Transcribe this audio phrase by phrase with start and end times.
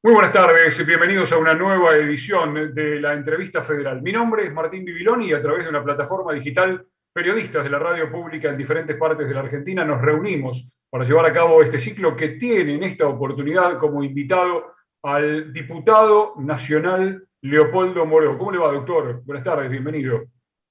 [0.00, 4.00] Muy buenas tardes, bienvenidos a una nueva edición de la entrevista federal.
[4.00, 7.80] Mi nombre es Martín Bibiloni y a través de una plataforma digital, periodistas de la
[7.80, 11.80] radio pública en diferentes partes de la Argentina nos reunimos para llevar a cabo este
[11.80, 14.72] ciclo que tiene en esta oportunidad como invitado
[15.02, 18.38] al diputado nacional Leopoldo Moro.
[18.38, 19.22] ¿Cómo le va, doctor?
[19.24, 20.26] Buenas tardes, bienvenido.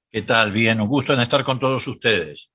[0.10, 0.54] ¿Qué tal?
[0.54, 2.54] Bien, un gusto en estar con todos ustedes.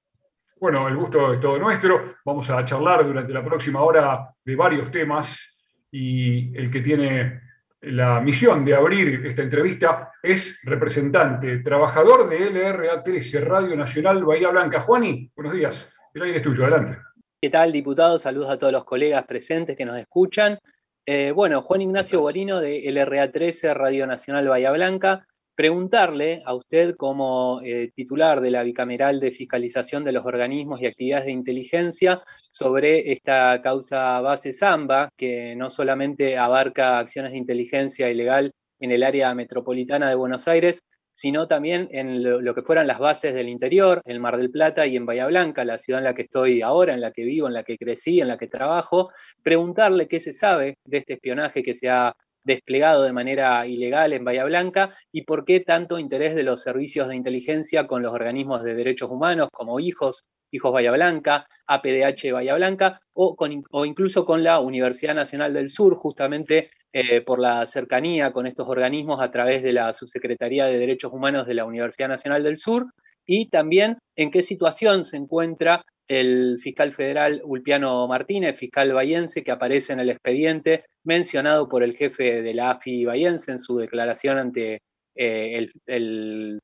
[0.58, 2.14] Bueno, el gusto es todo nuestro.
[2.24, 5.51] Vamos a charlar durante la próxima hora de varios temas
[5.92, 7.42] y el que tiene
[7.82, 14.50] la misión de abrir esta entrevista es representante, trabajador de LRA 13, Radio Nacional Bahía
[14.50, 14.80] Blanca.
[14.80, 15.92] Juani, buenos días.
[16.14, 16.98] El aire es tuyo, adelante.
[17.40, 18.18] ¿Qué tal, diputado?
[18.18, 20.58] Saludos a todos los colegas presentes que nos escuchan.
[21.04, 26.94] Eh, bueno, Juan Ignacio Guarino de LRA 13, Radio Nacional Bahía Blanca preguntarle a usted
[26.96, 32.20] como eh, titular de la bicameral de fiscalización de los organismos y actividades de inteligencia
[32.48, 39.02] sobre esta causa base Zamba, que no solamente abarca acciones de inteligencia ilegal en el
[39.02, 40.80] área metropolitana de Buenos Aires,
[41.12, 44.96] sino también en lo, que fueran las bases del interior, en Mar del Plata y
[44.96, 47.54] en Bahía Blanca, la ciudad en la que estoy ahora, en la que vivo, en
[47.54, 49.10] la que crecí, en la que trabajo,
[49.42, 52.14] preguntarle qué se sabe de este espionaje que se ha
[52.44, 57.08] desplegado de manera ilegal en Bahía Blanca y por qué tanto interés de los servicios
[57.08, 62.54] de inteligencia con los organismos de derechos humanos como Hijos, Hijos Bahía Blanca, APDH Bahía
[62.54, 63.36] Blanca o,
[63.70, 68.68] o incluso con la Universidad Nacional del Sur, justamente eh, por la cercanía con estos
[68.68, 72.92] organismos a través de la Subsecretaría de Derechos Humanos de la Universidad Nacional del Sur
[73.24, 79.50] y también en qué situación se encuentra el fiscal federal Ulpiano Martínez, fiscal bayense, que
[79.50, 84.38] aparece en el expediente mencionado por el jefe de la AFI bayense en su declaración
[84.38, 84.82] ante
[85.14, 86.60] eh, el,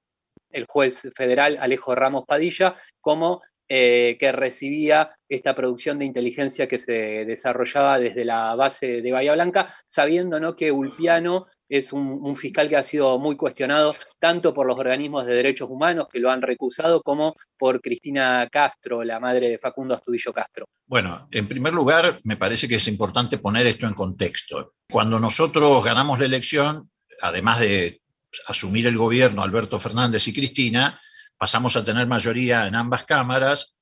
[0.69, 7.25] juez federal Alejo Ramos Padilla, como eh, que recibía esta producción de inteligencia que se
[7.27, 10.57] desarrollaba desde la base de Bahía Blanca, sabiendo ¿no?
[10.57, 15.35] que Ulpiano es un, fiscal que ha sido muy cuestionado tanto por los organismos de
[15.35, 20.33] derechos humanos que lo han recusado como por Cristina Castro, la madre de Facundo Astudillo
[20.33, 20.67] Castro.
[20.87, 24.73] Bueno, en primer lugar, me parece que es importante poner esto en contexto.
[24.91, 28.01] Cuando nosotros ganamos la elección, además de
[28.47, 30.99] asumir el gobierno Alberto Fernández y Cristina,
[31.39, 33.77] pasamos a tener mayoría en ambas cámaras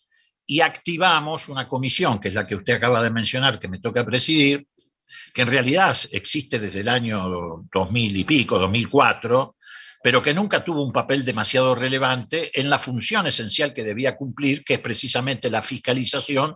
[0.46, 4.04] y activamos una comisión, que es la que usted acaba de mencionar, que me toca
[4.04, 4.68] presidir,
[5.32, 9.54] que en realidad existe desde el año 2000 y pico, 2004,
[10.02, 14.62] pero que nunca tuvo un papel demasiado relevante en la función esencial que debía cumplir,
[14.62, 16.54] que es precisamente la fiscalización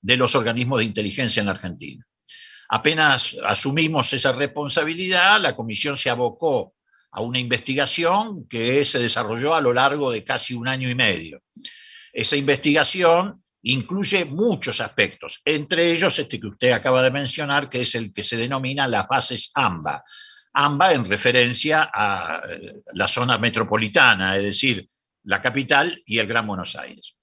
[0.00, 2.06] de los organismos de inteligencia en Argentina.
[2.68, 6.75] Apenas asumimos esa responsabilidad, la comisión se abocó
[7.16, 11.42] a una investigación que se desarrolló a lo largo de casi un año y medio.
[12.12, 17.94] Esa investigación incluye muchos aspectos, entre ellos este que usted acaba de mencionar, que es
[17.94, 20.04] el que se denomina las bases AMBA.
[20.52, 24.86] AMBA en referencia a eh, la zona metropolitana, es decir,
[25.24, 27.16] la capital y el Gran Buenos Aires.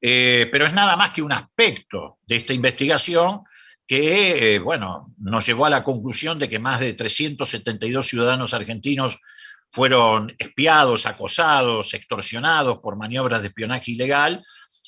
[0.00, 3.42] Eh, pero es nada más que un aspecto de esta investigación
[3.88, 9.18] que, eh, bueno, nos llevó a la conclusión de que más de 372 ciudadanos argentinos
[9.70, 14.42] fueron espiados, acosados, extorsionados por maniobras de espionaje ilegal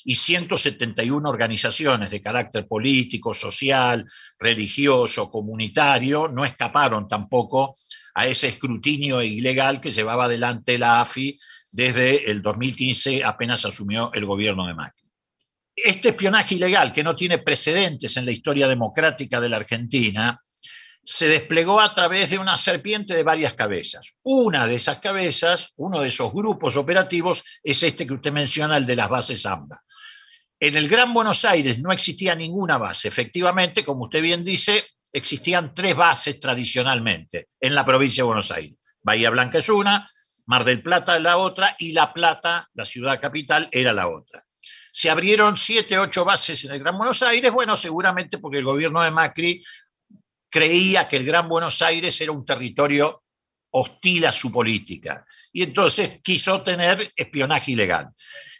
[0.05, 4.05] y 171 organizaciones de carácter político, social,
[4.39, 7.75] religioso, comunitario no escaparon tampoco
[8.13, 11.39] a ese escrutinio ilegal que llevaba adelante la AFI
[11.71, 15.00] desde el 2015 apenas asumió el gobierno de Macri.
[15.83, 20.39] Este espionaje ilegal, que no tiene precedentes en la historia democrática de la Argentina,
[21.03, 24.17] se desplegó a través de una serpiente de varias cabezas.
[24.23, 28.85] Una de esas cabezas, uno de esos grupos operativos, es este que usted menciona, el
[28.85, 29.81] de las bases AMBA.
[30.59, 33.07] En el Gran Buenos Aires no existía ninguna base.
[33.07, 38.77] Efectivamente, como usted bien dice, existían tres bases tradicionalmente en la provincia de Buenos Aires.
[39.01, 40.07] Bahía Blanca es una,
[40.45, 44.45] Mar del Plata es la otra y La Plata, la ciudad capital, era la otra.
[44.91, 49.01] Se abrieron siete, ocho bases en el Gran Buenos Aires, bueno, seguramente porque el gobierno
[49.01, 49.63] de Macri
[50.49, 53.23] creía que el Gran Buenos Aires era un territorio
[53.71, 58.09] hostil a su política y entonces quiso tener espionaje ilegal.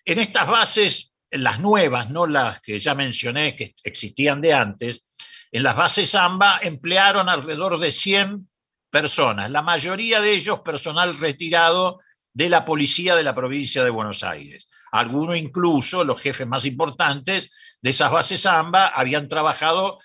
[0.06, 5.04] En estas bases, las nuevas, no las que ya mencioné que existían de antes,
[5.52, 8.48] en las bases AMBA emplearon alrededor de 100
[8.90, 12.00] personas, la mayoría de ellos personal retirado
[12.34, 14.68] de la policía de la provincia de Buenos Aires.
[14.92, 19.98] Algunos incluso, los jefes más importantes de esas bases AMBA, habían trabajado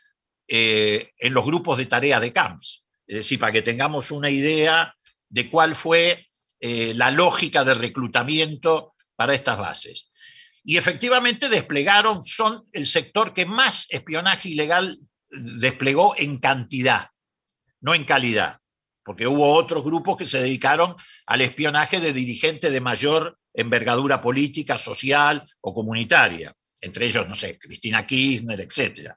[0.49, 2.85] eh, en los grupos de tarea de CAMPS.
[3.07, 4.95] Es decir, para que tengamos una idea
[5.29, 6.27] de cuál fue
[6.61, 10.11] eh, la lógica de reclutamiento para estas bases.
[10.65, 14.99] Y efectivamente desplegaron, son el sector que más espionaje ilegal
[15.29, 17.11] desplegó en cantidad.
[17.81, 18.59] no en calidad,
[19.07, 24.77] porque hubo otros grupos que se dedicaron al espionaje de dirigentes de mayor envergadura política,
[24.77, 29.13] social o comunitaria, entre ellos, no sé, Cristina Kirchner, etc.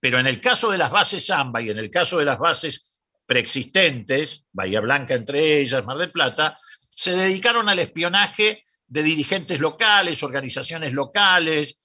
[0.00, 3.02] Pero en el caso de las bases AMBA y en el caso de las bases
[3.26, 10.22] preexistentes, Bahía Blanca entre ellas, Mar del Plata, se dedicaron al espionaje de dirigentes locales,
[10.22, 11.76] organizaciones locales,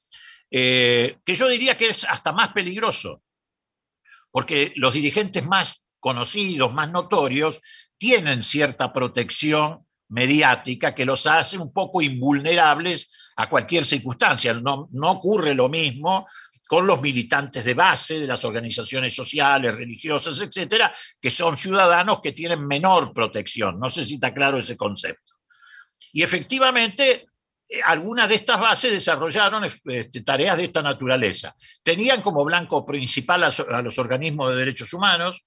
[0.50, 3.24] eh, que yo diría que es hasta más peligroso,
[4.32, 7.62] porque los dirigentes más conocidos, más notorios,
[7.98, 14.54] tienen cierta protección mediática que los hace un poco invulnerables a cualquier circunstancia.
[14.54, 16.26] No, ocurre lo mismo
[16.68, 22.34] con los militantes de base de las organizaciones sociales, religiosas, etcétera, que son ciudadanos que
[22.34, 23.80] tienen menor protección.
[23.80, 25.34] No sé si está claro ese concepto.
[26.14, 27.26] Y efectivamente,
[27.68, 31.54] eh, algunas de estas bases desarrollaron este, tareas de esta naturaleza.
[31.84, 35.46] Tenían como blanco principal a, los organismos de derechos humanos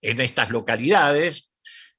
[0.00, 1.50] en estas localidades,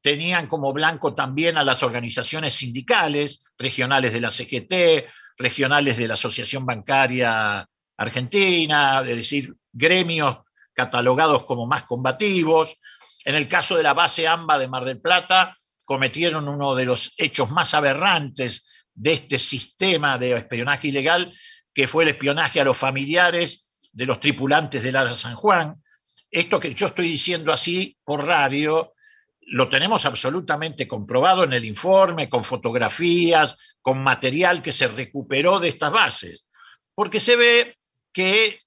[0.02, 6.14] tenían como blanco también a las organizaciones sindicales, regionales de la CGT, regionales de la
[6.14, 7.68] Asociación Bancaria
[7.98, 10.40] Argentina, es decir, gremios
[10.74, 12.78] catalogados como más combativos.
[13.26, 15.54] En el caso de la base AMBA de Mar del Plata,
[15.86, 18.64] cometieron uno de los hechos más aberrantes
[18.94, 21.32] de este sistema de espionaje ilegal,
[21.74, 25.82] que fue el espionaje a los familiares de los tripulantes del Ara San Juan.
[26.32, 28.94] Esto que yo estoy diciendo así por radio,
[29.42, 35.70] lo tenemos absolutamente comprobado en el informe, con fotografías, con material que se recuperó de
[35.70, 36.46] estas bases,
[36.94, 37.76] porque se ve
[38.14, 38.60] que,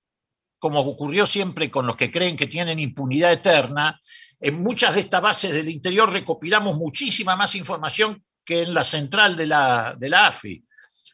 [0.59, 3.99] como ocurrió siempre con los que creen que tienen impunidad eterna,
[4.41, 9.37] en muchas de estas bases del interior recopilamos muchísima más información que en la central
[9.37, 10.65] de la, de la AFI,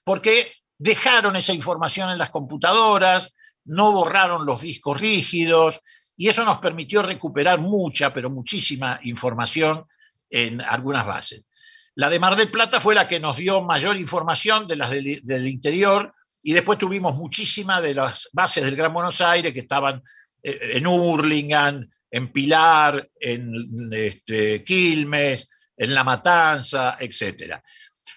[0.02, 3.34] porque dejaron esa información en las computadoras,
[3.64, 5.80] no borraron los discos rígidos,
[6.18, 9.86] y eso nos permitió recuperar mucha, pero muchísima información
[10.28, 11.46] en algunas bases.
[11.94, 15.46] La de Mar del Plata fue la que nos dio mayor información de las del,
[15.46, 16.12] interior
[16.42, 20.02] y después tuvimos muchísimas de las bases del Gran Buenos Aires que estaban
[20.42, 23.54] eh, en Hurlingham, en Pilar, en
[23.92, 27.60] este, Quilmes, en La Matanza, etc.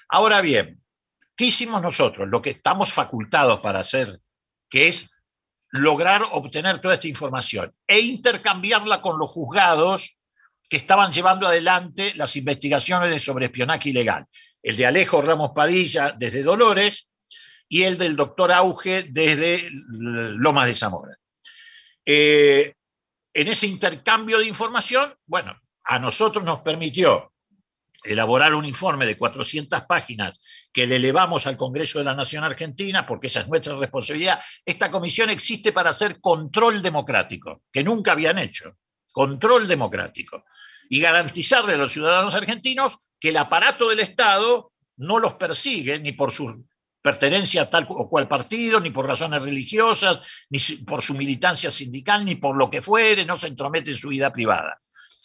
[0.10, 0.82] Ahora bien,
[1.36, 2.28] ¿qué hicimos nosotros?
[2.28, 4.20] Lo que estamos facultados para hacer,
[4.68, 5.11] que es
[5.72, 10.22] lograr obtener toda esta información e intercambiarla con los juzgados
[10.70, 14.26] que estaban llevando adelante las investigaciones de sobreespionaje ilegal.
[14.64, 17.10] El de Alejo Ramos Padilla desde Dolores
[17.68, 19.70] y el del doctor Auge desde
[20.00, 21.18] Lomas de Zamora.
[22.06, 22.74] Eh,
[23.34, 27.31] en ese intercambio de información, bueno, a nosotros nos permitió
[28.04, 30.40] elaborar un informe de 400 páginas
[30.74, 34.40] que le elevamos al Congreso de la Nación Argentina, porque esa es nuestra responsabilidad.
[34.66, 38.78] Esta comisión existe para hacer control democrático, que nunca habían hecho,
[39.12, 40.44] control democrático,
[40.90, 46.12] y garantizarle a los ciudadanos argentinos que el aparato del Estado no los persigue ni
[46.12, 46.54] por sus
[47.02, 52.24] pertenencia a tal o cual partido, ni por razones religiosas, ni por su militancia sindical,
[52.24, 54.78] ni por lo que fuere, no se entromete en su vida privada.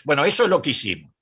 [0.05, 1.12] Bueno, eso es lo que hicimos.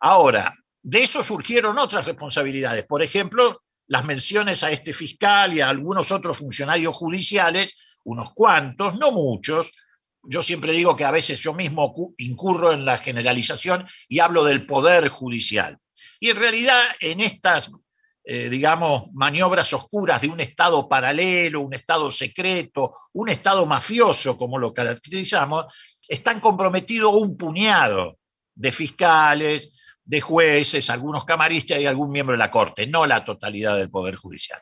[0.00, 2.84] Ahora, de eso surgieron otras responsabilidades.
[2.84, 7.74] Por ejemplo, las menciones a este fiscal y a algunos otros funcionarios judiciales,
[8.04, 9.72] unos cuantos, no muchos.
[10.22, 14.66] Yo siempre digo que a veces yo mismo incurro en la generalización y hablo del
[14.66, 15.78] poder judicial.
[16.18, 17.72] Y en realidad en estas
[18.22, 24.58] eh, digamos, maniobras oscuras de un Estado paralelo, un Estado secreto, un Estado mafioso, como
[24.58, 28.18] lo caracterizamos, están comprometidos un puñado
[28.54, 29.72] de fiscales,
[30.10, 34.16] de jueces, algunos camaristas y algún miembro de la Corte, no la totalidad del Poder
[34.16, 34.60] Judicial.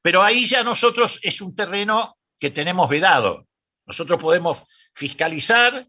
[0.00, 3.46] Pero ahí ya nosotros es un terreno que tenemos vedado.
[3.84, 4.62] Nosotros podemos
[4.94, 5.86] fiscalizar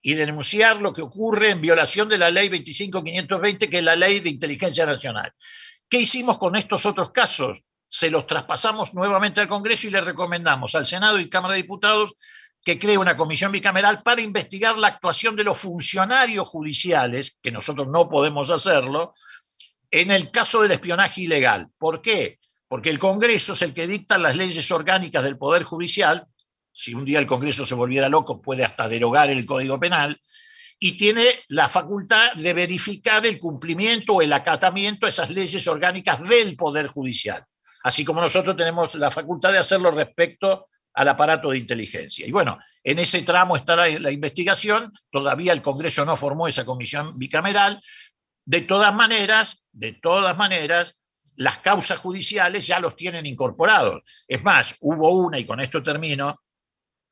[0.00, 4.20] y denunciar lo que ocurre en violación de la ley 25520, que es la ley
[4.20, 5.30] de inteligencia nacional.
[5.86, 7.62] ¿Qué hicimos con estos otros casos?
[7.86, 12.14] Se los traspasamos nuevamente al Congreso y le recomendamos al Senado y Cámara de Diputados
[12.66, 17.86] que cree una comisión bicameral para investigar la actuación de los funcionarios judiciales, que nosotros
[17.86, 19.14] no podemos hacerlo,
[19.88, 21.68] en el caso del espionaje ilegal.
[21.78, 22.40] ¿Por qué?
[22.66, 26.26] Porque el Congreso es el que dicta las leyes orgánicas del Poder Judicial.
[26.72, 30.20] Si un día el Congreso se volviera loco, puede hasta derogar el Código Penal
[30.80, 36.28] y tiene la facultad de verificar el cumplimiento o el acatamiento de esas leyes orgánicas
[36.28, 37.46] del Poder Judicial,
[37.84, 40.66] así como nosotros tenemos la facultad de hacerlo respecto
[40.96, 42.26] al aparato de inteligencia.
[42.26, 47.16] Y bueno, en ese tramo está la, investigación, todavía el Congreso no formó esa comisión
[47.18, 47.80] bicameral.
[48.46, 50.98] De todas maneras, de todas maneras,
[51.36, 54.02] las causas judiciales ya los tienen incorporados.
[54.26, 56.40] Es más, hubo una, y con esto termino,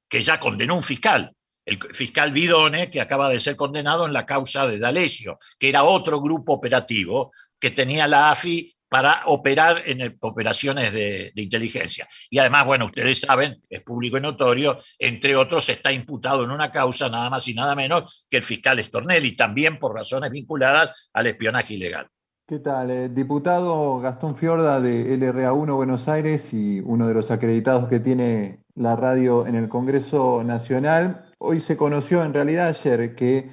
[0.08, 1.34] que ya condenó un fiscal
[1.66, 5.84] el fiscal Bidone, que acaba de ser condenado en la causa de D'Alessio, que era
[5.84, 12.06] otro grupo operativo que tenía la AFI para operar en operaciones de, inteligencia.
[12.30, 16.70] Y además, bueno, ustedes saben, es público y notorio, entre otros está imputado en una
[16.70, 21.26] causa nada más y nada menos que el fiscal Stornelli, también por razones vinculadas al
[21.26, 22.06] espionaje ilegal.
[22.46, 22.88] ¿Qué tal?
[22.92, 28.60] Eh, diputado Gastón Fiorda de LRA1 Buenos Aires y uno de los acreditados que tiene
[28.76, 31.32] la radio en el Congreso Nacional.
[31.38, 33.50] Hoy se conoció, en realidad ayer, que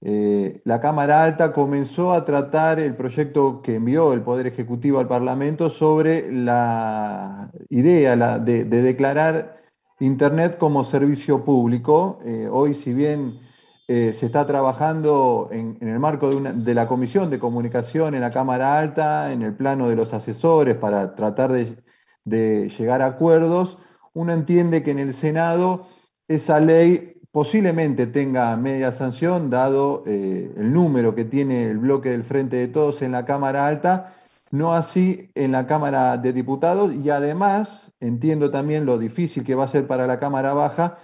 [0.00, 5.08] eh, la Cámara Alta comenzó a tratar el proyecto que envió el Poder Ejecutivo al
[5.08, 9.60] Parlamento sobre la idea de, declarar
[9.98, 12.20] Internet como servicio público.
[12.24, 13.40] Eh, hoy, si bien
[13.88, 18.78] eh, se está trabajando en, el marco de, la Comisión de Comunicación en la Cámara
[18.78, 23.78] Alta, en el plano de los asesores, para tratar de, llegar a acuerdos.
[24.14, 25.86] Uno entiende que en el Senado
[26.28, 32.24] esa ley posiblemente tenga media sanción, dado eh, el número que tiene el bloque del
[32.24, 34.14] Frente de Todos en la Cámara Alta,
[34.50, 39.64] no así en la Cámara de Diputados, y además entiendo también lo difícil que va
[39.64, 40.98] a ser para la Cámara Baja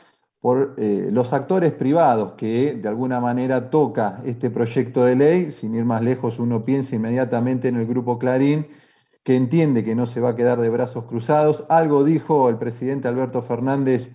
[0.44, 5.52] por eh, los actores privados que de alguna manera toca este proyecto de ley.
[5.52, 8.66] Sin ir más lejos, uno piensa inmediatamente en el grupo Clarín,
[9.22, 11.64] que entiende que no se va a quedar de brazos cruzados.
[11.70, 14.10] Algo dijo el presidente Alberto Fernández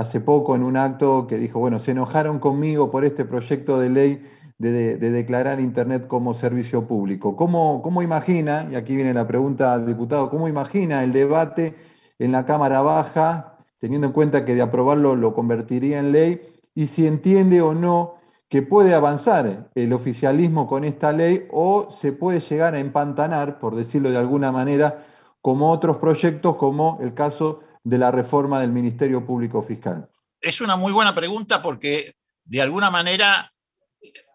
[0.00, 3.90] hace poco en un acto que dijo, bueno, se enojaron conmigo por este proyecto de
[3.90, 4.26] ley
[4.58, 7.36] de, declarar Internet como servicio público.
[7.36, 11.74] ¿Cómo, ¿Cómo imagina, y aquí viene la pregunta al diputado, cómo imagina el debate
[12.18, 16.40] en la Cámara Baja teniendo en cuenta que de aprobarlo lo convertiría en ley,
[16.74, 18.14] y si entiende o no
[18.48, 23.74] que puede avanzar el oficialismo con esta ley o se puede llegar a empantanar, por
[23.74, 25.04] decirlo de alguna manera,
[25.40, 30.08] como otros proyectos, como el caso de la reforma del Ministerio Público Fiscal.
[30.40, 33.52] Es una muy buena pregunta porque de alguna manera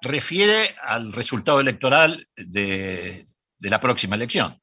[0.02, 3.25] refiere al resultado electoral de,
[3.60, 4.62] la próxima elección.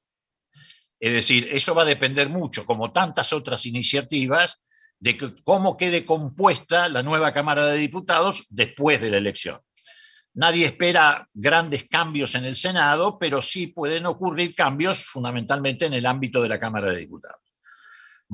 [1.01, 4.61] Es decir, eso va a depender mucho, como tantas otras iniciativas,
[5.01, 9.59] de cómo quede compuesta la nueva Cámara de Diputados después de la elección.
[10.35, 16.07] Nadie espera grandes cambios en el Senado, pero sí pueden ocurrir cambios fundamentalmente en el
[16.07, 17.52] ámbito de la Cámara de Diputados.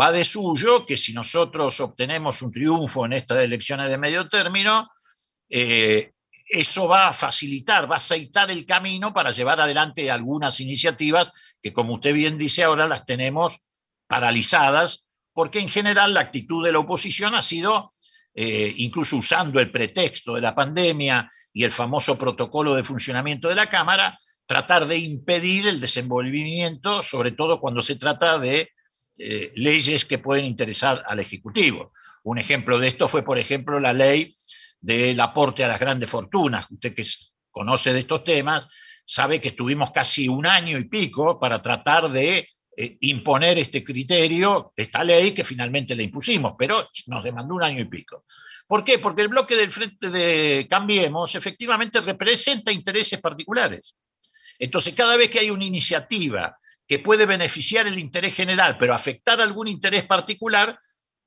[0.00, 4.88] Va de suyo que si nosotros obtenemos un triunfo en estas elecciones de medio término,
[5.48, 6.12] eh,
[6.48, 11.72] eso va a facilitar, va a aceitar el camino para llevar adelante algunas iniciativas que,
[11.72, 13.60] como usted bien dice ahora, las tenemos
[14.06, 17.88] paralizadas porque en general la actitud de la oposición ha sido,
[18.34, 23.54] eh, incluso usando el pretexto de la pandemia y el famoso protocolo de funcionamiento de
[23.54, 28.70] la Cámara, tratar de impedir el desenvolvimiento, sobre todo cuando se trata de
[29.18, 31.92] eh, leyes que pueden interesar al Ejecutivo.
[32.22, 34.32] Un ejemplo de esto fue, por ejemplo, la ley
[34.80, 36.70] del aporte a las grandes fortunas.
[36.70, 37.04] Usted que
[37.50, 38.68] conoce de estos temas,
[39.04, 44.72] sabe que estuvimos casi un año y pico para tratar de eh, imponer este criterio,
[44.76, 48.22] esta ley que finalmente le impusimos, pero nos demandó un año y pico.
[48.68, 49.00] ¿Por qué?
[49.00, 53.96] Porque el bloque del Frente de Cambiemos efectivamente representa intereses particulares.
[54.60, 56.56] Entonces, cada vez que hay una iniciativa
[56.88, 60.76] que puede beneficiar el interés general, pero afectar algún interés particular,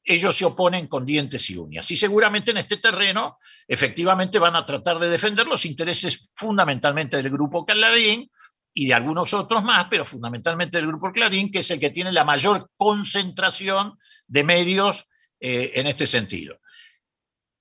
[0.03, 1.89] ellos se oponen con dientes y uñas.
[1.91, 3.37] Y seguramente en este terreno,
[3.67, 8.27] efectivamente, van a tratar de defender los intereses fundamentalmente del grupo Calarín,
[8.73, 12.11] y de algunos otros más, pero fundamentalmente del Grupo Clarín, que es el que tiene
[12.11, 15.07] la mayor concentración de medios
[15.39, 16.59] eh, en este sentido.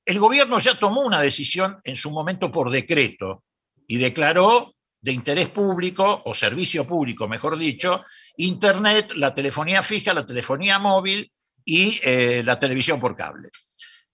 [0.04, 3.44] El gobierno ya tomó una decisión en su momento por decreto
[3.86, 8.02] y declaró de interés público o servicio público, mejor dicho,
[8.36, 11.30] Internet, la telefonía fija, la telefonía móvil
[11.64, 13.50] y eh, la televisión por cable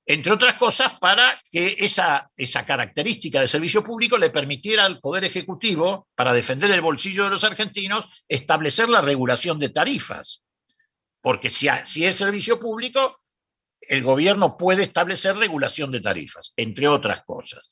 [0.09, 5.25] entre otras cosas, para que esa, esa característica de servicio público le permitiera al Poder
[5.25, 10.45] Ejecutivo, para defender el bolsillo de los argentinos, establecer la regulación de tarifas.
[11.21, 13.19] Porque si, si es servicio público,
[13.81, 17.69] el gobierno puede establecer regulación de tarifas, entre otras cosas.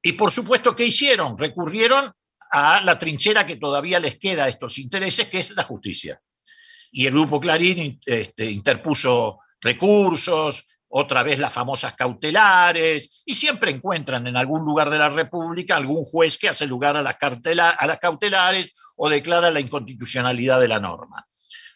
[0.00, 1.36] Y por supuesto, ¿qué hicieron?
[1.36, 2.12] Recurrieron
[2.50, 6.20] a la trinchera que todavía les queda a estos intereses, que es la justicia.
[6.92, 14.26] Y el Grupo Clarín este, interpuso recursos, otra vez las famosas cautelares, y siempre encuentran
[14.26, 17.98] en algún lugar de la República algún juez que hace lugar a las, a las
[17.98, 21.24] cautelares o declara la inconstitucionalidad de la norma.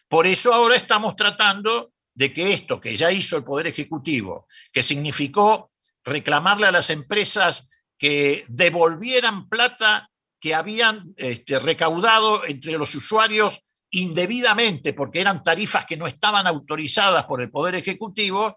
[0.09, 4.83] Por eso ahora estamos tratando de que esto que ya hizo el Poder Ejecutivo, que
[4.83, 5.69] significó
[6.03, 10.09] reclamarle a las empresas que devolvieran plata
[10.45, 17.25] que habían este, recaudado entre los usuarios indebidamente, porque eran tarifas que no estaban autorizadas
[17.25, 18.55] por el Poder Ejecutivo,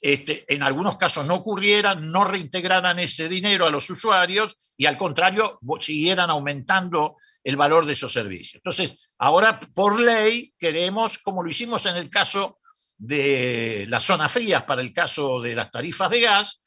[0.00, 4.98] este, en algunos casos no ocurrieran, no reintegraran ese dinero a los usuarios y al
[4.98, 7.14] contrario siguieran aumentando
[7.44, 8.56] el valor de esos servicios.
[8.56, 12.58] Entonces, ahora por ley queremos, como lo hicimos en el caso
[12.96, 16.58] de las zonas frías para el caso de las tarifas de gas,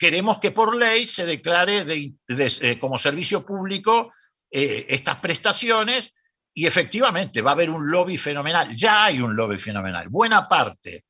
[0.00, 4.10] queremos que por ley se declare eh, como servicio público
[4.50, 6.14] eh, estas prestaciones
[6.54, 10.08] y efectivamente va a haber un lobby fenomenal, ya hay un lobby fenomenal.
[10.08, 11.04] Buena parte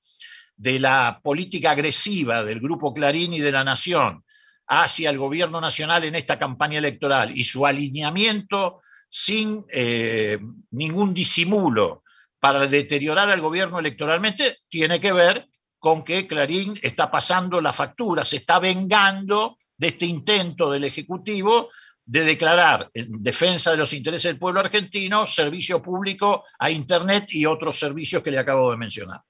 [0.57, 4.25] de la política agresiva del Grupo Clarín y de la Nación
[4.67, 10.39] hacia el gobierno nacional en esta campaña electoral y su alineamiento sin eh,
[10.73, 12.03] ningún disimulo
[12.41, 15.47] para deteriorar al gobierno electoralmente, tiene que ver
[15.81, 21.71] con que Clarín está pasando la factura, se está vengando de este intento del Ejecutivo
[22.05, 27.47] de declarar en defensa de los intereses del pueblo argentino servicio público a Internet y
[27.47, 29.21] otros servicios que le acabo de mencionar.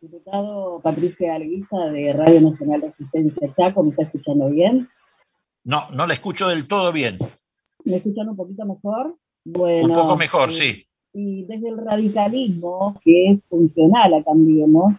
[0.00, 4.88] Diputado Patricia Alguiza de Radio Nacional Resistencia Chaco, ¿me está escuchando bien?
[5.64, 7.18] No, no la escucho del todo bien.
[7.84, 9.16] ¿Me escuchan un poquito mejor?
[9.44, 9.88] Bueno.
[9.88, 10.89] Un poco mejor, eh, sí.
[11.12, 14.94] Y desde el radicalismo, que es funcional a Cambiemos,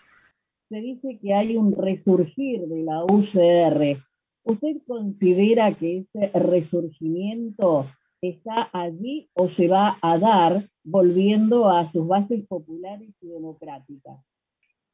[0.69, 4.01] se dice que hay un resurgir de la UCR.
[4.43, 7.87] ¿Usted considera que ese resurgimiento
[8.21, 14.17] está allí o se va a dar volviendo a sus bases populares y democráticas?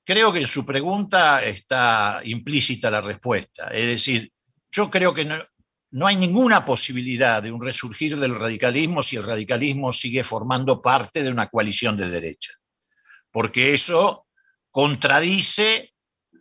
[0.03, 3.67] Creo que en su pregunta está implícita la respuesta.
[3.67, 4.31] Es decir,
[4.71, 5.35] yo creo que no,
[6.05, 11.31] hay ninguna posibilidad de un resurgir del radicalismo si el radicalismo sigue formando parte de
[11.31, 12.53] una coalición de derecha,
[13.31, 14.27] porque eso
[14.69, 15.93] contradice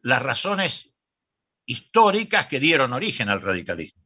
[0.03, 0.91] las razones
[1.65, 4.03] históricas que dieron origen al radicalismo.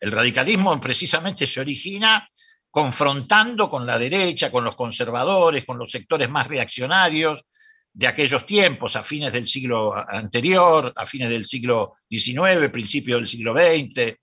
[0.00, 2.26] El radicalismo precisamente se origina
[2.70, 7.46] confrontando con la derecha, con los conservadores, con los sectores más reaccionarios,
[7.92, 13.26] de aquellos tiempos, a fines del siglo anterior, a fines del siglo XIX, principio del
[13.26, 14.16] siglo XX.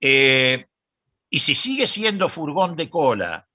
[0.00, 0.64] Eh,
[1.30, 3.46] y si sigue siendo furgón de cola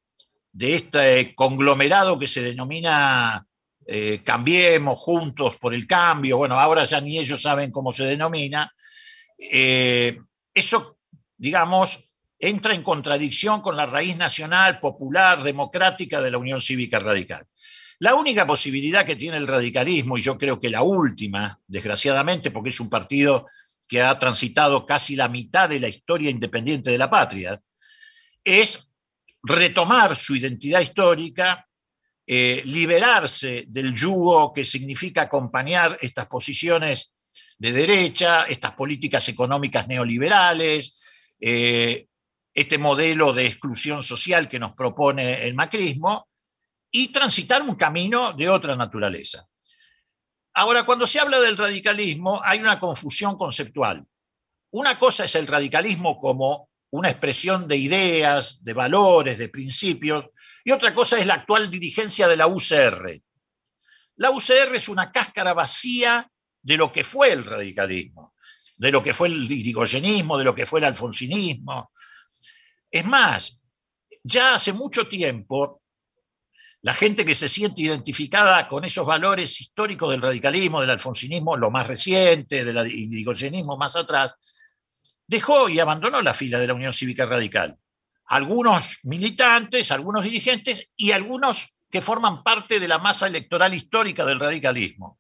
[0.51, 3.47] de este conglomerado que se denomina
[3.85, 8.71] eh, Cambiemos Juntos por el Cambio, bueno, ahora ya ni ellos saben cómo se denomina,
[9.37, 10.19] eh,
[10.53, 10.97] eso,
[11.37, 17.45] digamos, entra en contradicción con la raíz nacional, popular, democrática de la Unión Cívica Radical.
[17.99, 22.69] La única posibilidad que tiene el radicalismo, y yo creo que la última, desgraciadamente, porque
[22.69, 23.47] es un partido
[23.93, 27.61] que ha transitado casi la mitad de la historia independiente de la patria,
[28.43, 28.91] es
[29.43, 31.69] retomar su identidad histórica,
[32.25, 37.13] eh, liberarse del yugo que significa acompañar estas posiciones
[37.59, 42.07] de derecha, estas políticas económicas neoliberales, eh,
[42.51, 46.29] este modelo de exclusión social que nos propone el macrismo,
[46.91, 49.45] y transitar un camino de otra naturaleza.
[50.53, 54.05] Ahora, cuando se habla del radicalismo, hay una confusión conceptual.
[54.71, 60.29] Una cosa es el radicalismo como una expresión de ideas, de valores, de principios,
[60.63, 63.19] y otra cosa es la actual dirigencia de la UCR.
[64.17, 66.29] La UCR es una cáscara vacía
[66.61, 68.35] de lo que fue el radicalismo,
[68.77, 71.91] de lo que fue el irigoyenismo, de lo que fue el alfonsinismo.
[72.91, 73.63] Es más,
[74.23, 75.82] ya hace mucho tiempo
[76.83, 81.71] la gente que se siente identificada con esos valores históricos del radicalismo, del alfonsinismo, lo
[81.71, 84.33] más reciente, del irigoyenismo más atrás,
[85.25, 87.77] dejó y abandonó la fila de la Unión Cívica Radical.
[88.25, 94.41] Algunos militantes, algunos dirigentes y algunos que forman parte de la masa electoral histórica del
[94.41, 95.17] radicalismo,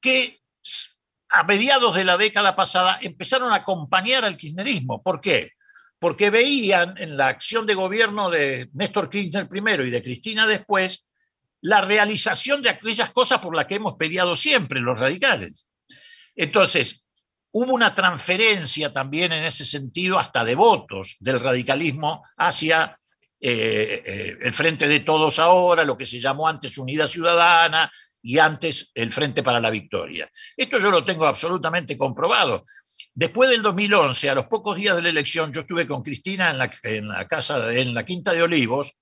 [0.00, 0.40] que
[1.28, 5.02] a mediados de la década pasada empezaron a acompañar al kirchnerismo.
[5.02, 5.50] ¿Por qué?
[6.02, 11.06] Porque veían en la acción de gobierno de Néstor Kirchner primero y de Cristina después
[11.60, 15.68] la realización de aquellas cosas por las que hemos peleado siempre los radicales.
[16.34, 17.06] Entonces,
[17.52, 22.96] hubo una transferencia también en ese sentido hasta de votos del radicalismo hacia
[23.40, 28.38] eh, eh, el Frente de Todos ahora, lo que se llamó antes Unidad Ciudadana y
[28.38, 30.28] antes el Frente para la Victoria.
[30.56, 32.64] Esto yo lo tengo absolutamente comprobado.
[33.14, 36.58] Después del 2011, a los pocos días de la elección, yo estuve con Cristina en
[36.58, 38.94] la, casa, en la Quinta de Olivos,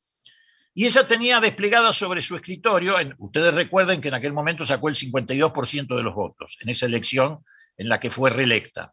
[0.75, 4.97] y ella tenía desplegada sobre su escritorio, ustedes recuerden que en aquel momento sacó el
[4.97, 7.45] 52% de los votos, en esa elección
[7.77, 8.93] en la que fue reelecta.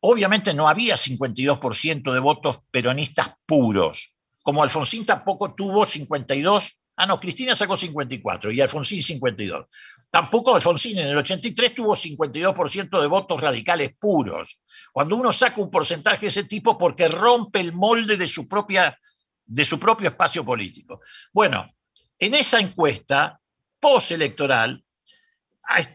[0.00, 7.18] Obviamente no había 52% de votos peronistas puros, como Alfonsín tampoco tuvo 52 Ah, no,
[7.18, 9.66] Cristina sacó 54 y Alfonsín 52.
[10.14, 14.60] Tampoco Alfonsín en el 83 tuvo 52% de votos radicales puros.
[14.92, 18.96] Cuando uno saca un porcentaje de ese tipo porque rompe el molde de su, propia,
[19.44, 21.00] de su propio espacio político.
[21.32, 21.68] Bueno,
[22.16, 23.40] en esa encuesta
[23.80, 24.84] postelectoral,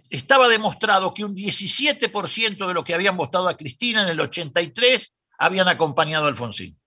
[0.10, 5.14] estaba demostrado que un 17% de los que habían votado a Cristina en el 83
[5.38, 6.78] habían acompañado a Alfonsín.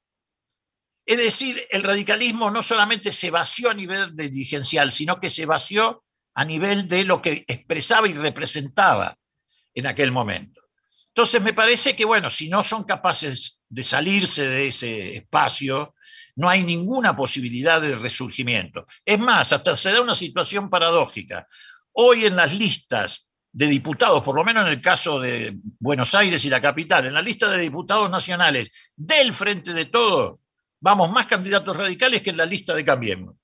[1.07, 6.05] Es decir, el radicalismo no solamente se vació a nivel dirigencial, sino que se vació
[6.35, 9.19] a nivel de lo que expresaba y representaba
[9.75, 10.61] en aquel momento.
[11.09, 15.95] Entonces me parece que, bueno, si no son capaces de salirse de ese espacio,
[16.37, 18.87] no hay ninguna posibilidad de resurgimiento.
[19.05, 21.47] Es más, hasta se da una situación paradójica.
[21.93, 26.43] Hoy en las listas de diputados, por lo menos en el caso de Buenos Aires
[26.47, 30.47] y la capital, en la lista de diputados nacionales del Frente de Todos,
[30.81, 33.37] vamos más candidatos radicales que en la lista de Cambiemos.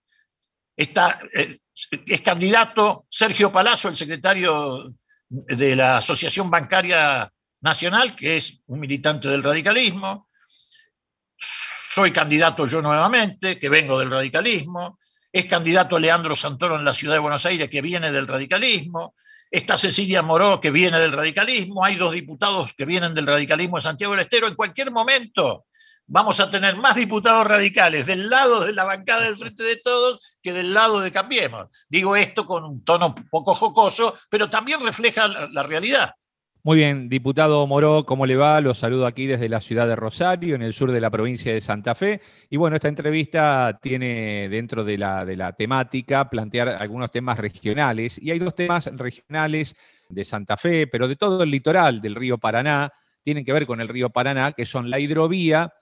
[0.75, 1.59] Está, eh,
[2.07, 4.85] es candidato Sergio Palazzo, el secretario
[5.29, 10.27] de la Asociación Bancaria Nacional, que es un militante del radicalismo.
[11.37, 14.99] Soy candidato yo nuevamente, que vengo del radicalismo.
[15.33, 19.15] Es candidato Leandro Santoro en la ciudad de Buenos Aires, que viene del radicalismo.
[19.51, 21.85] Está Cecilia Moró, que viene del radicalismo.
[21.85, 24.49] Hay dos diputados que vienen del radicalismo de Santiago del Estero.
[24.49, 25.67] En cualquier momento
[26.09, 30.39] vamos a tener más diputados radicales del lado de la bancada del Frente de Todos
[30.43, 31.69] que del lado de Cambiemos.
[31.89, 36.15] Digo esto con un tono poco jocoso, pero también refleja la, realidad.
[36.63, 38.61] Muy bien, diputado Moró, ¿cómo le va?
[38.61, 41.61] Lo saludo aquí desde la ciudad de Rosario, en el sur de la provincia de
[41.61, 42.21] Santa Fe.
[42.51, 48.19] Y bueno, esta entrevista tiene dentro de la temática plantear algunos temas regionales.
[48.21, 49.77] Y hay dos temas regionales
[50.09, 52.93] de Santa Fe, pero de todo el litoral del río Paraná,
[53.23, 55.73] tienen que ver con el río Paraná, que son la hidrovía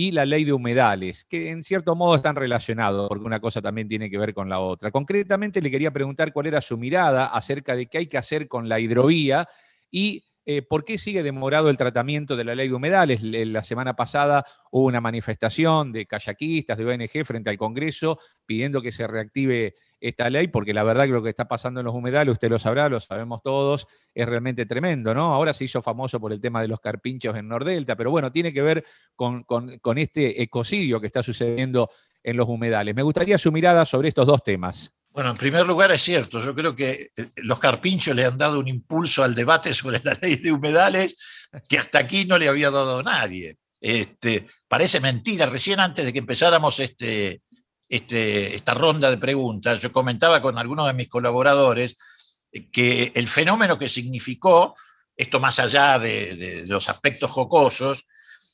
[0.00, 3.88] y la ley de humedales, que en cierto modo están relacionados, porque una cosa también
[3.88, 4.92] tiene que ver con la otra.
[4.92, 8.68] Concretamente le quería preguntar cuál era su mirada acerca de qué hay que hacer con
[8.68, 9.48] la hidrovía
[9.90, 13.24] y eh, por qué sigue demorado el tratamiento de la ley de humedales.
[13.24, 18.92] La semana pasada hubo una manifestación de kayakistas, de ONG frente al Congreso pidiendo que
[18.92, 22.32] se reactive esta ley, porque la verdad que lo que está pasando en los humedales,
[22.32, 25.34] usted lo sabrá, lo sabemos todos, es realmente tremendo, ¿no?
[25.34, 28.52] Ahora se hizo famoso por el tema de los carpinchos en Nordelta, pero bueno, tiene
[28.52, 28.84] que ver
[29.14, 31.90] con, con este ecocidio que está sucediendo
[32.22, 32.94] en los humedales.
[32.94, 34.92] Me gustaría su mirada sobre estos dos temas.
[35.12, 38.60] Bueno, en primer lugar es cierto, yo creo que eh, los carpinchos le han dado
[38.60, 42.70] un impulso al debate sobre la ley de humedales que hasta aquí no le había
[42.70, 43.56] dado nadie.
[43.80, 47.42] Este, parece mentira, recién antes de que empezáramos este,
[47.88, 51.96] este, esta ronda de preguntas, yo comentaba con algunos de mis colaboradores
[52.72, 54.74] que el fenómeno que significó,
[55.16, 58.06] esto más allá de, los aspectos jocosos,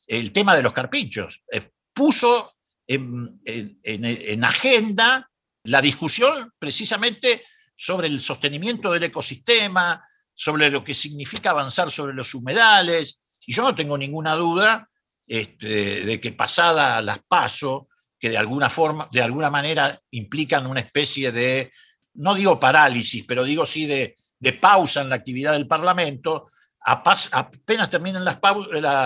[0.06, 2.52] el tema de los carpinchos, eh, puso
[2.86, 5.30] en, agenda
[5.64, 7.44] la discusión precisamente
[7.74, 13.62] sobre el sostenimiento del ecosistema, sobre lo que significa avanzar sobre los humedales, y yo
[13.62, 14.88] no tengo ninguna duda
[15.26, 17.88] este, de que pasada las paso,
[18.24, 21.70] que de alguna forma, de alguna manera implican una especie de,
[22.14, 24.16] no digo parálisis, pero digo sí de,
[24.62, 26.46] pausa en la actividad del Parlamento,
[26.80, 28.38] apenas terminen las,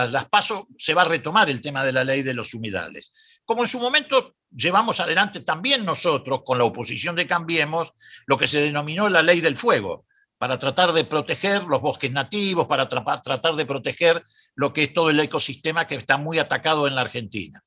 [0.09, 3.11] las pasos, se va a retomar el tema de la ley de los humedales.
[3.43, 7.91] Como en su momento llevamos adelante también nosotros, con la oposición de Cambiemos,
[8.25, 10.05] lo que se denominó la ley del fuego,
[10.37, 14.23] para tratar de proteger los bosques nativos, para tratar de proteger
[14.55, 17.61] lo que es todo el ecosistema que está muy atacado en la Argentina.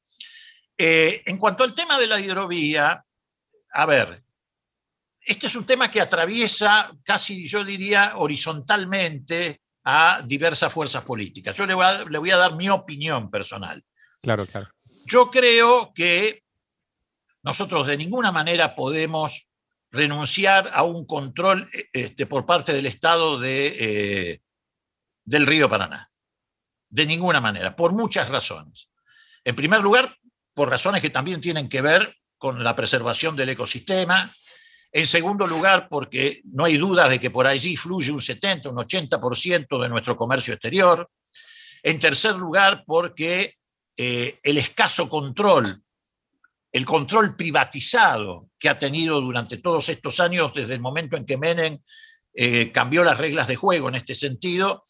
[0.76, 3.04] Eh, en cuanto al tema de la hidrovía,
[3.72, 4.22] a ver,
[5.20, 11.56] este es un tema que atraviesa casi, yo diría, horizontalmente a diversas fuerzas políticas.
[11.56, 13.84] Yo le voy a, le voy a dar mi opinión personal.
[14.22, 14.68] Claro, claro.
[15.04, 16.42] Yo creo que
[17.42, 19.50] nosotros de ninguna manera podemos
[19.90, 24.42] renunciar a un control este, por parte del Estado de, eh,
[25.24, 26.08] del río Paraná.
[26.88, 28.90] De ninguna manera, por muchas razones.
[29.44, 30.16] En primer lugar,
[30.54, 34.32] por razones que también tienen que ver con la preservación del ecosistema.
[34.90, 38.76] En segundo lugar, porque no hay duda de que por allí fluye un 70, un
[38.76, 41.08] 80% de nuestro comercio exterior.
[41.82, 43.56] En tercer lugar, porque
[43.96, 45.64] eh, el escaso control,
[46.72, 51.38] el control privatizado que ha tenido durante todos estos años, desde el momento en que
[51.38, 51.78] Menem
[52.34, 54.82] eh, cambió las reglas de juego en este sentido,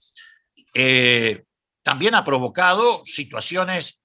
[0.74, 1.44] eh,
[1.82, 3.98] también ha provocado situaciones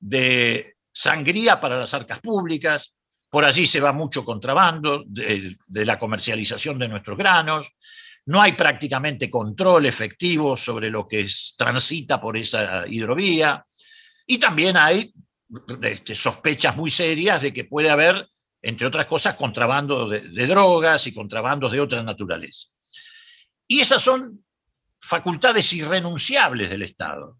[0.00, 2.94] de sangría para las arcas públicas,
[3.30, 7.72] por allí se va mucho contrabando de, la comercialización de nuestros granos,
[8.26, 13.64] no hay prácticamente control efectivo sobre lo que transita por esa hidrovía.
[14.26, 15.12] Y también hay
[15.82, 18.28] este, sospechas muy serias de que puede haber,
[18.62, 22.68] entre otras cosas, contrabando de, de drogas y contrabandos de otra naturaleza.
[23.66, 24.44] Y esas son
[25.00, 27.39] facultades irrenunciables del Estado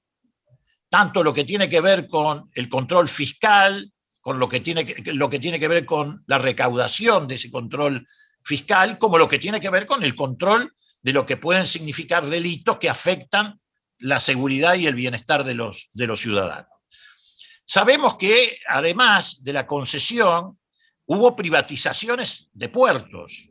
[0.91, 5.15] tanto lo que tiene que ver con el control fiscal, con lo que tiene que,
[5.15, 8.07] lo que, tiene que ver con la recaudación de ese control
[8.45, 12.27] fiscal como lo que tiene que ver con el control de lo que pueden significar
[12.27, 13.61] delitos que afectan
[14.01, 16.69] la seguridad y el bienestar de los, de los ciudadanos.
[17.65, 20.59] Sabemos que además de la concesión,
[21.07, 23.49] hubo privatizaciones de puertos.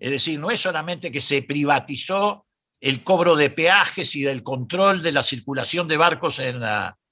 [0.00, 2.46] Es decir, no es solamente que se privatizó
[2.84, 6.60] el cobro de peajes y del control de la circulación de barcos en,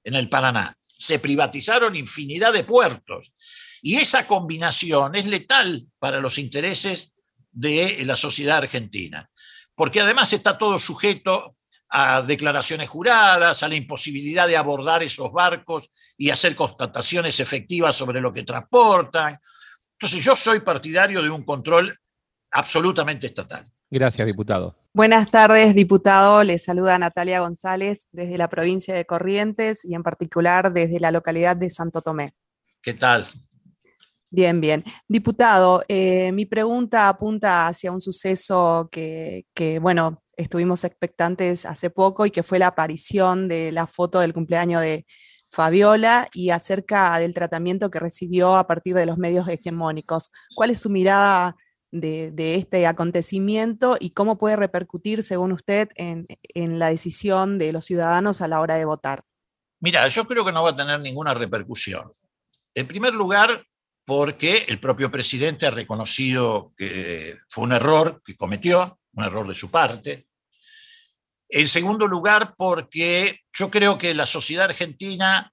[0.04, 0.76] el Paraná.
[0.78, 3.32] Se privatizaron infinidad de puertos.
[3.80, 7.14] Y esa combinación es letal para los intereses
[7.52, 9.30] de la sociedad argentina,
[9.74, 11.56] porque además está todo sujeto
[11.88, 18.20] a declaraciones juradas, a la imposibilidad de abordar esos barcos y hacer constataciones efectivas sobre
[18.20, 19.40] lo que transportan.
[19.92, 21.98] Entonces yo soy partidario de un control
[22.50, 23.71] absolutamente estatal.
[23.92, 24.74] Gracias, diputado.
[24.94, 26.42] Buenas tardes, diputado.
[26.44, 31.59] Le saluda Natalia González desde la provincia de Corrientes y en particular desde la localidad
[31.59, 32.33] de Santo Tomé.
[32.81, 33.26] ¿Qué tal?
[34.31, 34.83] Bien, bien.
[35.07, 42.24] Diputado, eh, mi pregunta apunta hacia un suceso que, que, bueno, estuvimos expectantes hace poco
[42.24, 45.05] y que fue la aparición de la foto del cumpleaños de
[45.50, 50.33] Fabiola y acerca del tratamiento que recibió a partir de los medios hegemónicos.
[50.57, 51.57] ¿Cuál es su mirada
[51.92, 57.85] de, este acontecimiento y cómo puede repercutir, según usted, en, en la decisión de los
[57.85, 59.24] ciudadanos a la hora de votar?
[59.81, 62.11] Mira, yo creo que no va a tener ninguna repercusión.
[62.74, 63.64] En primer lugar,
[64.05, 69.55] porque el propio presidente ha reconocido que fue un error que cometió, un error de
[69.55, 70.26] su parte.
[71.48, 75.52] En segundo lugar, porque yo creo que la sociedad argentina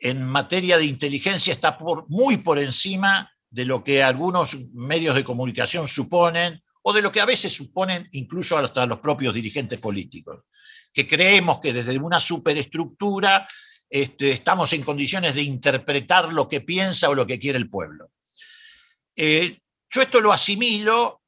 [0.00, 5.88] en materia de inteligencia está muy por encima de lo que algunos medios de comunicación
[5.88, 10.44] suponen o de lo que a veces suponen incluso hasta los propios dirigentes políticos,
[10.92, 13.48] que creemos que desde una superestructura
[13.88, 18.10] este, estamos en condiciones de interpretar lo que piensa o lo que quiere el pueblo.
[19.16, 21.22] Eh, yo esto lo asimilo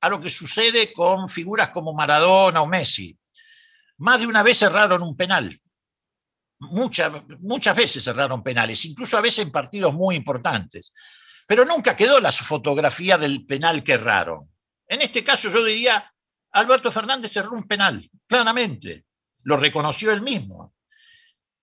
[0.00, 3.18] a lo que sucede con figuras como Maradona o Messi.
[3.96, 5.60] Más de una vez cerraron un penal.
[6.60, 10.92] Muchas, muchas veces cerraron penales, incluso a veces en partidos muy importantes.
[11.46, 14.50] Pero nunca quedó la fotografía del penal que erraron.
[14.86, 16.12] En este caso yo diría,
[16.52, 19.04] Alberto Fernández cerró un penal, claramente.
[19.42, 20.74] Lo reconoció él mismo.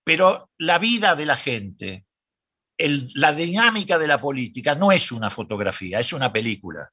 [0.04, 2.06] Pero la vida de la gente,
[3.16, 6.92] la dinámica de la política no es una fotografía, es una película.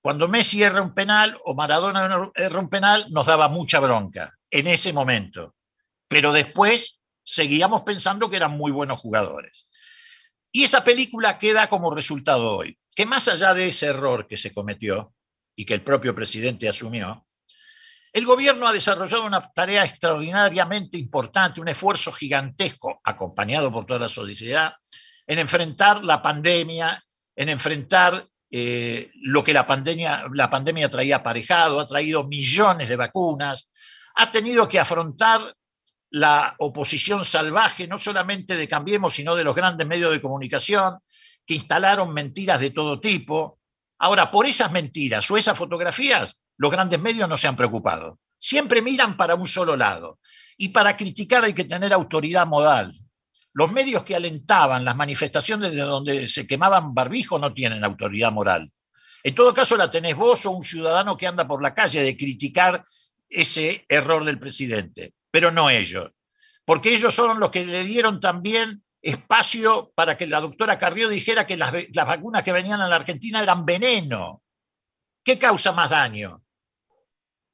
[0.00, 4.68] Cuando Messi erra un penal o Maradona erra un penal, nos daba mucha bronca en
[4.68, 5.54] ese momento.
[6.08, 9.67] Pero después seguíamos pensando que eran muy buenos jugadores.
[10.50, 14.52] Y esa película queda como resultado hoy, que más allá de ese error que se
[14.52, 15.12] cometió
[15.54, 17.24] y que el propio presidente asumió,
[18.12, 24.08] el gobierno ha desarrollado una tarea extraordinariamente importante, un esfuerzo gigantesco, acompañado por toda la
[24.08, 24.72] sociedad,
[25.26, 27.02] en enfrentar la pandemia,
[27.36, 32.96] en enfrentar eh, lo que la pandemia, la pandemia traía aparejado, ha traído millones de
[32.96, 33.68] vacunas,
[34.16, 35.54] ha tenido que afrontar
[36.10, 40.98] la oposición salvaje, no solamente de Cambiemos, sino de los grandes medios de comunicación,
[41.46, 43.58] que instalaron mentiras de todo tipo.
[43.98, 48.18] Ahora, por esas mentiras o esas fotografías, los grandes medios no se han preocupado.
[48.38, 50.18] Siempre miran para un solo lado.
[50.56, 52.92] Y para criticar hay que tener autoridad modal.
[53.52, 58.72] Los medios que alentaban las manifestaciones de donde se quemaban barbijos no tienen autoridad moral.
[59.24, 62.16] En todo caso, la tenés vos o un ciudadano que anda por la calle de
[62.16, 62.84] criticar
[63.28, 66.18] ese error del presidente, pero no ellos,
[66.64, 71.46] porque ellos son los que le dieron también espacio para que la doctora Carrió dijera
[71.46, 74.42] que las, las vacunas que venían a la Argentina eran veneno.
[75.22, 76.42] ¿Qué causa más daño?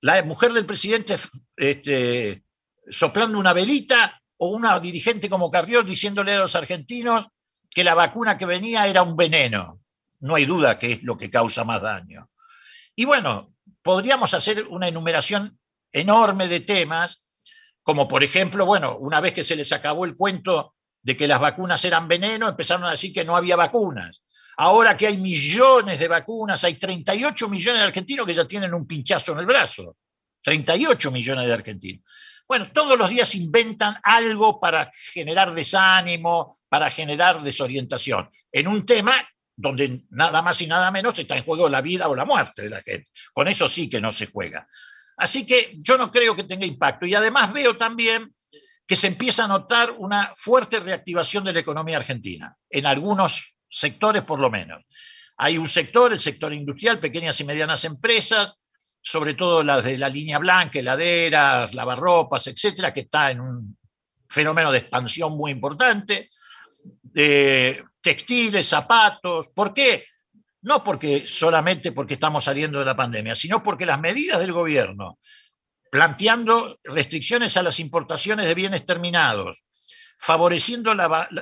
[0.05, 1.17] la mujer del presidente
[1.57, 2.45] este,
[2.91, 7.29] soplando una velita o una dirigente como Carrió diciéndole a los argentinos
[7.71, 9.81] que la vacuna que venía era un veneno.
[10.21, 12.29] No hay duda que es lo que causa más daño.
[12.95, 15.59] Y bueno, podríamos hacer una enumeración
[15.91, 17.24] enorme de temas,
[17.85, 21.39] como por ejemplo, bueno, una vez que se les acabó el cuento de que las
[21.39, 24.23] vacunas eran veneno, empezaron a decir que no había vacunas.
[24.57, 28.87] Ahora que hay millones de vacunas, hay 38 millones de argentinos que ya tienen un
[28.87, 29.97] pinchazo en el brazo.
[30.43, 32.03] 38 millones de argentinos.
[32.49, 39.13] Bueno, todos los días inventan algo para generar desánimo, para generar desorientación, en un tema
[39.57, 42.71] donde nada más y nada menos está en juego la vida o la muerte de
[42.71, 43.11] la gente.
[43.33, 44.67] Con eso sí que no se juega.
[45.17, 47.07] Así que yo no creo que tenga impacto.
[47.07, 48.35] Y además veo también
[48.87, 54.23] que se empieza a notar una fuerte reactivación de la economía argentina, en algunos sectores
[54.23, 54.83] por lo menos.
[55.37, 58.61] Hay un sector, el sector industrial, pequeñas y medianas empresas,
[59.01, 63.79] sobre todo las de la línea blanca, heladeras, lavarropas, etcétera, que está en un
[64.29, 66.31] fenómeno de expansión muy importante.
[68.01, 69.49] textiles, zapatos.
[69.49, 70.05] ¿Por qué?
[70.65, 75.19] No porque solamente porque estamos saliendo de la pandemia, sino porque las medidas del gobierno
[75.91, 79.63] planteando restricciones a las importaciones de bienes terminados,
[80.19, 80.93] favoreciendo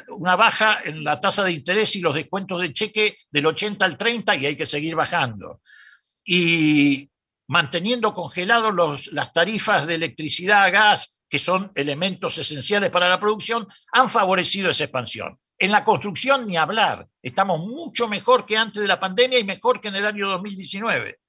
[0.09, 3.97] una baja en la tasa de interés y los descuentos de cheque del 80 al
[3.97, 5.61] 30 y hay que seguir bajando.
[6.25, 7.09] Y
[7.49, 14.11] manteniendo congelados las tarifas de electricidad, gas, que son elementos esenciales para la producción, han
[14.11, 15.39] favorecido esa expansión.
[15.59, 19.81] En la construcción ni hablar, estamos mucho mejor que antes de la pandemia y mejor
[19.81, 21.21] que en el año 2019.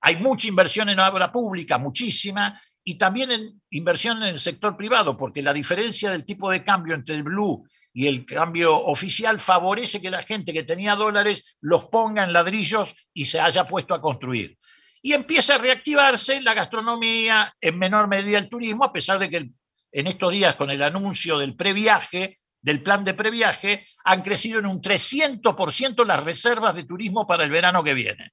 [0.00, 5.16] Hay mucha inversión en obra pública, muchísima, y también en inversión en el sector privado,
[5.16, 10.00] porque la diferencia del tipo de cambio entre el blue y el cambio oficial favorece
[10.00, 14.00] que la gente que tenía dólares los ponga en ladrillos y se haya puesto a
[14.00, 14.56] construir.
[15.02, 19.50] Y empieza a reactivarse la gastronomía, en menor medida el turismo, a pesar de que
[19.92, 24.66] en estos días con el anuncio del previaje, del plan de previaje, han crecido en
[24.66, 28.32] un 300% las reservas de turismo para el verano que viene.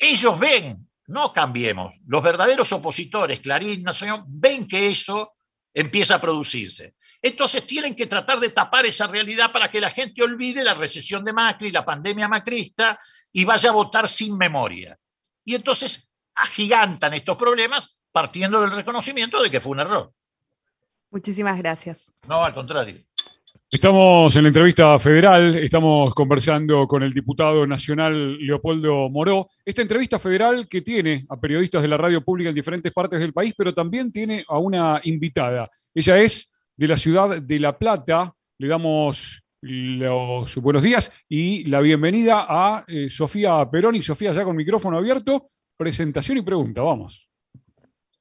[0.00, 1.94] Ellos ven no cambiemos.
[2.06, 5.32] Los verdaderos opositores, Clarín, Nación, ven que eso
[5.72, 6.94] empieza a producirse.
[7.22, 11.24] Entonces tienen que tratar de tapar esa realidad para que la gente olvide la recesión
[11.24, 12.98] de Macri, la pandemia macrista
[13.32, 14.98] y vaya a votar sin memoria.
[15.48, 20.12] Y entonces agigantan estos problemas partiendo del reconocimiento de que fue un error.
[21.10, 22.12] Muchísimas gracias.
[22.28, 22.96] No, al contrario.
[23.70, 29.48] Estamos en la entrevista federal, estamos conversando con el diputado nacional Leopoldo Moró.
[29.64, 33.32] Esta entrevista federal que tiene a periodistas de la radio pública en diferentes partes del
[33.32, 35.70] país, pero también tiene a una invitada.
[35.94, 38.34] Ella es de la ciudad de La Plata.
[38.58, 44.00] Le damos los buenos días y la bienvenida a eh, Sofía Perón.
[44.02, 46.82] Sofía, ya con micrófono abierto, presentación y pregunta.
[46.82, 47.28] Vamos.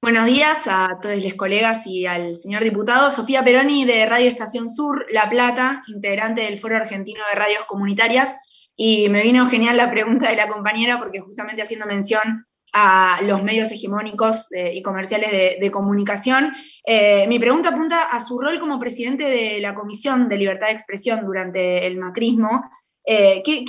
[0.02, 3.10] Buenos días a todos los colegas y al señor diputado.
[3.10, 8.36] Sofía Peroni de Radio Estación Sur, La Plata, integrante del Foro Argentino de Radios Comunitarias.
[8.76, 13.42] Y me vino genial la pregunta de la compañera porque justamente haciendo mención a los
[13.44, 16.54] medios hegemónicos eh, y comerciales de, comunicación.
[16.86, 20.74] Eh, mi pregunta apunta a su rol como presidente de la Comisión de Libertad de
[20.74, 22.70] Expresión durante el macrismo.
[23.06, 23.64] Eh, ¿qué,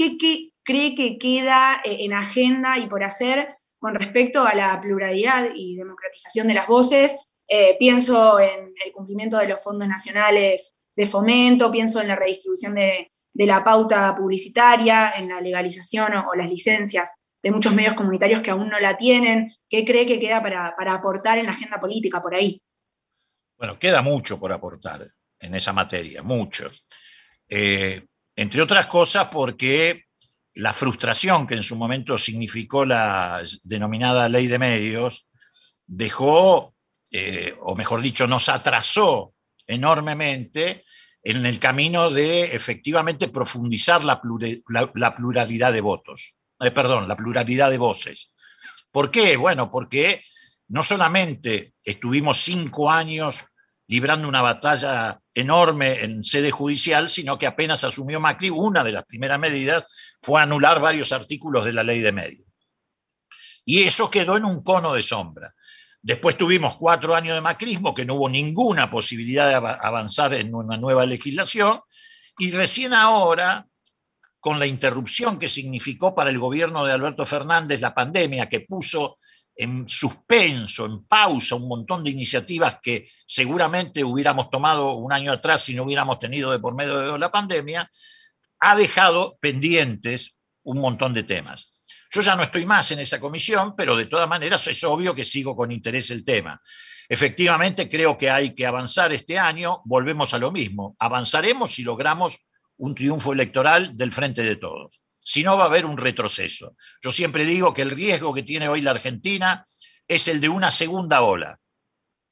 [0.65, 6.49] cree que queda en agenda y por hacer con respecto a la pluralidad y democratización
[6.49, 7.17] de las voces.
[7.47, 12.75] Eh, pienso en el cumplimiento de los fondos nacionales de fomento, pienso en la redistribución
[12.75, 17.09] de, la pauta publicitaria, en la legalización o, las licencias
[17.43, 19.55] de muchos medios comunitarios que aún no la tienen.
[19.69, 22.61] ¿Qué cree que queda para, aportar en la agenda política por ahí?
[23.57, 25.07] Bueno, queda mucho por aportar
[25.41, 26.69] en esa materia, mucho.
[27.49, 28.03] Eh,
[28.37, 30.05] entre otras cosas porque
[30.55, 35.29] la frustración que en su momento significó la denominada ley de medios
[35.87, 36.75] dejó,
[37.13, 39.35] eh, o mejor dicho, nos atrasó
[39.67, 40.83] enormemente
[41.23, 44.21] en el camino de efectivamente profundizar la,
[45.17, 48.31] pluralidad de votos, eh, perdón, la pluralidad de voces.
[48.91, 49.37] ¿Por qué?
[49.37, 50.23] Bueno, porque
[50.69, 53.47] no solamente estuvimos cinco años
[53.87, 59.05] librando una batalla enorme en sede judicial, sino que apenas asumió Macri, una de las
[59.05, 59.87] primeras medidas
[60.21, 62.47] fue anular varios artículos de la ley de medios.
[63.65, 65.55] Y eso quedó en un cono de sombra.
[66.01, 70.77] Después tuvimos cuatro años de macrismo, que no hubo ninguna posibilidad de avanzar en una
[70.77, 71.81] nueva legislación,
[72.39, 73.67] y recién ahora,
[74.41, 79.17] con la interrupción que significó para el gobierno de Alberto Fernández la pandemia, que puso
[79.59, 85.63] en suspenso, en pausa, un montón de iniciativas que seguramente hubiéramos tomado un año atrás
[85.63, 87.91] si no hubiéramos tenido de por medio de la pandemia,
[88.61, 91.79] ha dejado pendientes un montón de temas.
[92.11, 95.25] Yo ya no estoy más en esa comisión, pero de todas maneras es obvio que
[95.25, 96.61] sigo con interés el tema.
[97.09, 102.39] Efectivamente, creo que hay que avanzar este año, volvemos a lo mismo, avanzaremos si logramos
[102.79, 105.01] un triunfo electoral del frente de todos.
[105.19, 106.75] Si no, va a haber un retroceso.
[107.03, 109.63] Yo siempre digo que el riesgo que tiene hoy la Argentina
[110.07, 111.61] es el de una segunda ola,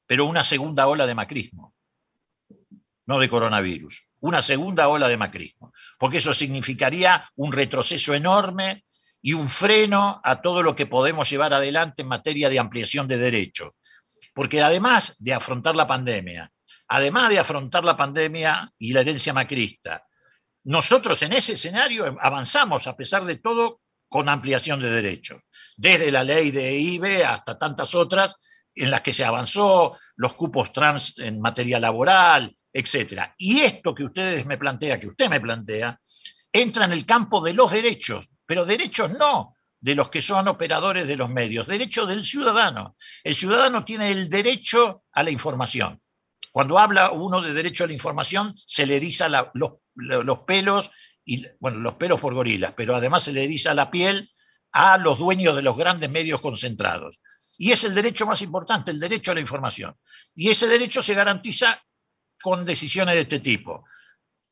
[0.07, 1.75] pero una segunda ola de macrismo,
[3.05, 8.83] no de coronavirus una segunda ola de macrismo, porque eso significaría un retroceso enorme
[9.21, 13.17] y un freno a todo lo que podemos llevar adelante en materia de ampliación de
[13.17, 13.79] derechos.
[14.33, 16.51] Porque además de afrontar la pandemia,
[16.87, 20.03] además de afrontar la pandemia y la herencia macrista,
[20.67, 25.41] nosotros en ese escenario avanzamos, a pesar de todo, con ampliación de derechos,
[25.77, 28.35] desde la ley de IBE hasta tantas otras
[28.75, 33.33] en las que se avanzó, los cupos trans en materia laboral, etcétera.
[33.37, 35.97] Y esto que ustedes me plantean, que usted me plantea,
[36.51, 41.07] entra en el campo de los derechos, pero derechos no de los que son operadores
[41.07, 42.93] de los medios, derechos del ciudadano.
[43.23, 46.01] El ciudadano tiene el derecho a la información.
[46.51, 50.91] Cuando habla uno de derecho a la información, se le eriza los, los pelos
[51.23, 54.31] y, bueno, los pelos por gorilas, pero además se le eriza la piel
[54.71, 57.21] a los dueños de los grandes medios concentrados.
[57.57, 59.95] Y es el derecho más importante, el derecho a la información.
[60.35, 61.83] Y ese derecho se garantiza
[62.41, 63.85] con decisiones de este tipo.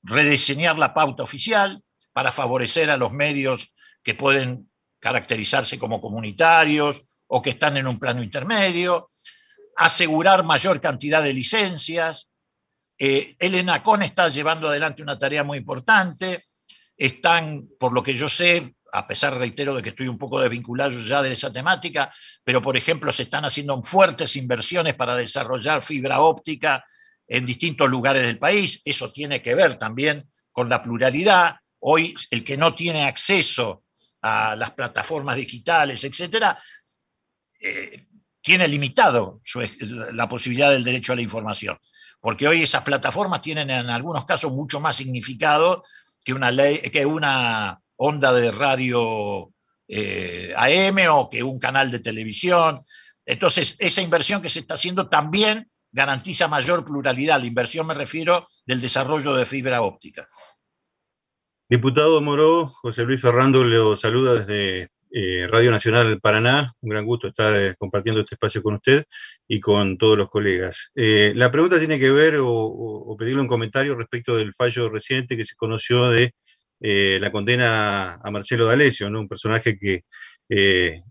[0.02, 3.74] Rediseñar la pauta oficial para favorecer a los medios
[4.04, 4.70] que pueden
[5.00, 9.08] caracterizarse como comunitarios o que están en un plano intermedio,
[9.76, 12.30] asegurar mayor cantidad de licencias.
[12.98, 13.56] Eh, el
[14.04, 16.42] está llevando adelante una tarea muy importante.
[16.98, 20.98] Están, por lo que yo sé, a pesar, reitero, de que estoy un poco desvinculado
[21.02, 22.14] ya de esa temática,
[22.44, 26.84] pero por ejemplo se están haciendo fuertes inversiones para desarrollar fibra óptica
[27.28, 28.82] en distintos lugares del país.
[28.86, 31.58] Eso tiene que ver también con la pluralidad.
[31.80, 33.84] Hoy el que no tiene acceso
[34.22, 36.58] a las plataformas digitales, etcétera,
[37.62, 38.08] eh,
[38.46, 39.42] tiene limitado
[40.14, 41.80] la posibilidad del derecho a la información,
[42.22, 45.82] porque hoy esas plataformas tienen en algunos casos mucho más significado
[46.24, 49.52] que una onda de radio
[49.88, 52.80] eh, AM o que un canal de televisión.
[53.26, 57.40] Entonces, esa inversión que se está haciendo también garantiza mayor pluralidad.
[57.40, 60.24] La inversión me refiero del desarrollo de fibra óptica.
[61.68, 66.74] Diputado Moró, José Luis Ferrando lo saluda desde eh, Radio Nacional Paraná.
[66.82, 69.06] Un gran gusto estar eh, compartiendo este espacio con usted
[69.48, 70.92] y con todos los colegas.
[70.94, 75.46] Eh, la pregunta tiene que ver o, pedirle un comentario respecto del fallo reciente que
[75.46, 76.34] se conoció de
[76.82, 79.22] la condena a Marcelo D'Alessio, ¿no?
[79.22, 80.04] un personaje que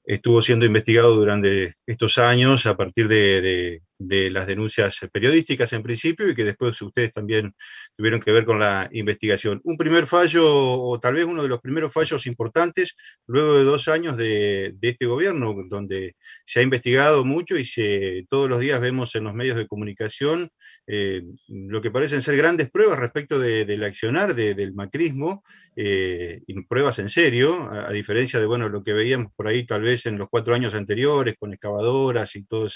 [0.04, 6.28] estuvo siendo investigado durante estos años a partir de, de las denuncias periodísticas en principio
[6.28, 7.54] y que después ustedes también
[7.96, 9.60] tuvieron que ver con la investigación.
[9.64, 13.88] Un primer fallo, o tal vez uno de los primeros fallos importantes, luego de dos
[13.88, 19.14] años de, este gobierno, donde se ha investigado mucho y se, todos los días vemos
[19.14, 20.50] en los medios de comunicación
[20.86, 25.42] eh, lo que parecen ser grandes pruebas respecto del accionar del macrismo,
[25.76, 29.82] eh, y pruebas en serio, a, diferencia de bueno, lo que veíamos por ahí tal
[29.82, 32.66] vez en los cuatro años anteriores, con excavadoras y todo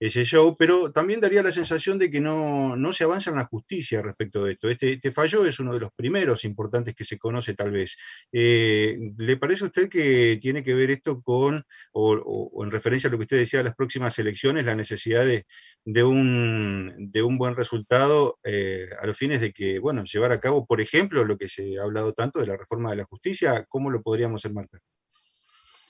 [0.00, 4.02] ese show, pero también daría la sensación de que no, se avanza en la justicia
[4.02, 4.68] respecto de esto.
[4.68, 7.96] Este, este, fallo es uno de los primeros importantes que se conoce tal vez.
[8.32, 13.10] Eh, ¿Le parece a usted que tiene que ver esto con, o, en referencia a
[13.10, 15.46] lo que usted decía de las próximas elecciones, la necesidad de,
[15.84, 20.40] de, un, de un, buen resultado eh, a los fines de que, bueno, llevar a
[20.40, 23.64] cabo, por ejemplo, lo que se ha hablado tanto de la reforma de la justicia,
[23.68, 24.80] ¿cómo lo podríamos enmarcar?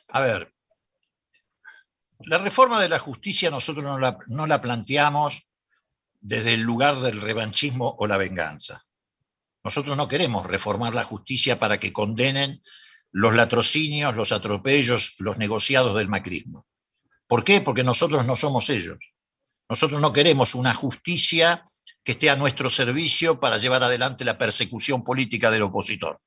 [0.08, 0.52] A ver,
[2.20, 5.50] la reforma de la justicia nosotros no la, planteamos
[6.20, 8.82] desde el lugar del revanchismo o la venganza.
[9.62, 12.60] Nosotros no queremos reformar la justicia para que condenen
[13.12, 16.66] los latrocinios, los atropellos, los negociados del macrismo.
[17.26, 17.60] ¿Por qué?
[17.60, 18.98] Porque nosotros no somos ellos.
[19.68, 21.62] Nosotros no queremos una justicia
[22.02, 26.20] que esté a nuestro servicio para llevar adelante la persecución política del opositor,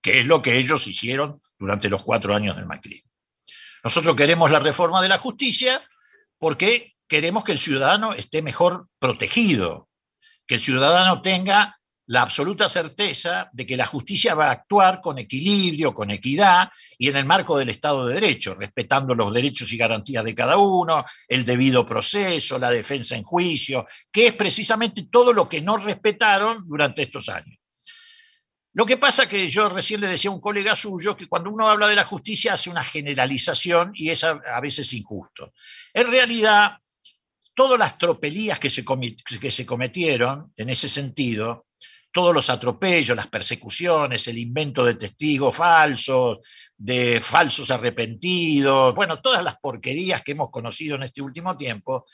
[0.00, 3.13] que es lo que ellos hicieron durante los cuatro años del macrismo.
[3.84, 5.82] Nosotros queremos la reforma de la justicia
[6.38, 9.90] porque queremos que el ciudadano esté mejor protegido,
[10.46, 15.18] que el ciudadano tenga la absoluta certeza de que la justicia va a actuar con
[15.18, 19.76] equilibrio, con equidad y en el marco del Estado de Derecho, respetando los derechos y
[19.76, 25.34] garantías de cada uno, el debido proceso, la defensa en juicio, que es precisamente todo
[25.34, 27.58] lo que no respetaron durante estos años.
[28.74, 31.68] Lo que pasa que yo recién le decía a un colega suyo que cuando uno
[31.68, 35.52] habla de la justicia hace una generalización y es a, veces injusto.
[35.92, 36.72] En realidad,
[37.54, 38.84] todas las tropelías que se,
[39.40, 41.66] que se cometieron en ese sentido,
[42.10, 46.38] todos los atropellos, las persecuciones, el invento de testigos falsos,
[46.76, 52.06] de falsos arrepentidos, bueno, todas las porquerías que hemos conocido en este último tiempo,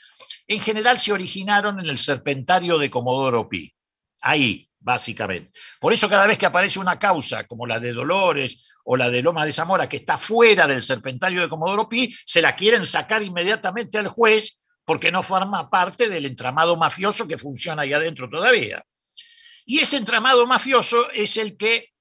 [0.47, 3.73] en general se originaron en el serpentario de Comodoro Pi.
[4.21, 5.51] Ahí, básicamente.
[5.79, 9.21] Por eso cada vez que aparece una causa como la de Dolores o la de
[9.21, 13.23] Loma de Zamora, que está fuera del serpentario de Comodoro Pi, se la quieren sacar
[13.23, 18.83] inmediatamente al juez porque no forma parte del entramado mafioso que funciona ahí adentro todavía.
[19.65, 21.91] Y ese entramado mafioso es el que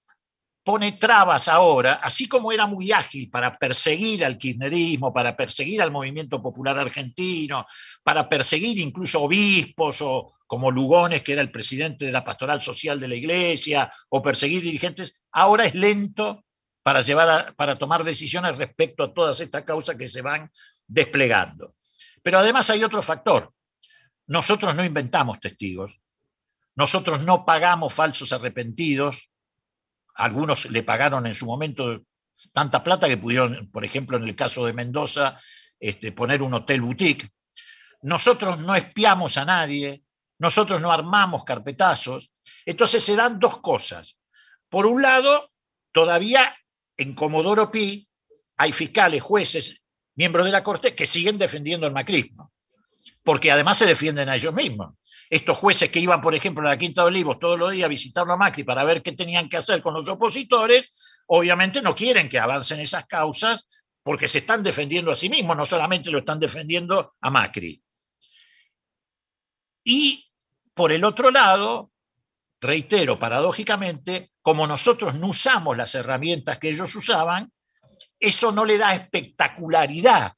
[0.65, 5.91] pone trabas ahora, así como era muy ágil para perseguir al kirchnerismo, para perseguir al
[5.91, 7.67] movimiento popular argentino,
[8.03, 12.99] para perseguir incluso obispos o como Lugones, que era el presidente de la pastoral social
[12.99, 16.45] de la iglesia, o perseguir dirigentes, ahora es lento
[16.83, 20.51] para, llevar para tomar decisiones respecto a todas estas causas que se van
[20.89, 21.77] desplegando.
[22.25, 23.55] Pero además hay otro factor.
[24.27, 26.01] Nosotros no inventamos testigos,
[26.75, 29.31] nosotros no pagamos falsos arrepentidos,
[30.17, 32.03] algunos le pagaron en su momento
[32.53, 35.39] tanta plata que pudieron, por ejemplo, en el caso de Mendoza,
[35.79, 37.29] este, poner un hotel boutique.
[38.03, 40.03] Nosotros no espiamos a nadie,
[40.41, 42.33] nosotros no armamos carpetazos.
[42.65, 44.17] Entonces se dan dos cosas.
[44.69, 45.53] Por un lado,
[45.93, 46.57] todavía
[46.97, 48.09] en Comodoro Pi
[48.57, 49.83] hay fiscales, jueces,
[50.15, 52.53] miembros de la Corte que siguen defendiendo el macrismo,
[53.23, 54.95] porque además se defienden a ellos mismos.
[55.29, 57.89] Estos jueces que iban, por ejemplo, a la Quinta de Olivos todos los días a
[57.89, 60.91] visitar a Macri para ver qué tenían que hacer con los opositores,
[61.27, 63.67] obviamente no quieren que avancen esas causas
[64.03, 67.83] porque se están defendiendo a sí mismos, no solamente lo están defendiendo a Macri.
[69.85, 70.30] Y
[70.75, 71.91] por el otro lado,
[72.61, 77.53] reitero, paradójicamente, como nosotros no usamos las herramientas que ellos usaban,
[78.19, 80.33] eso no le da espectacularidad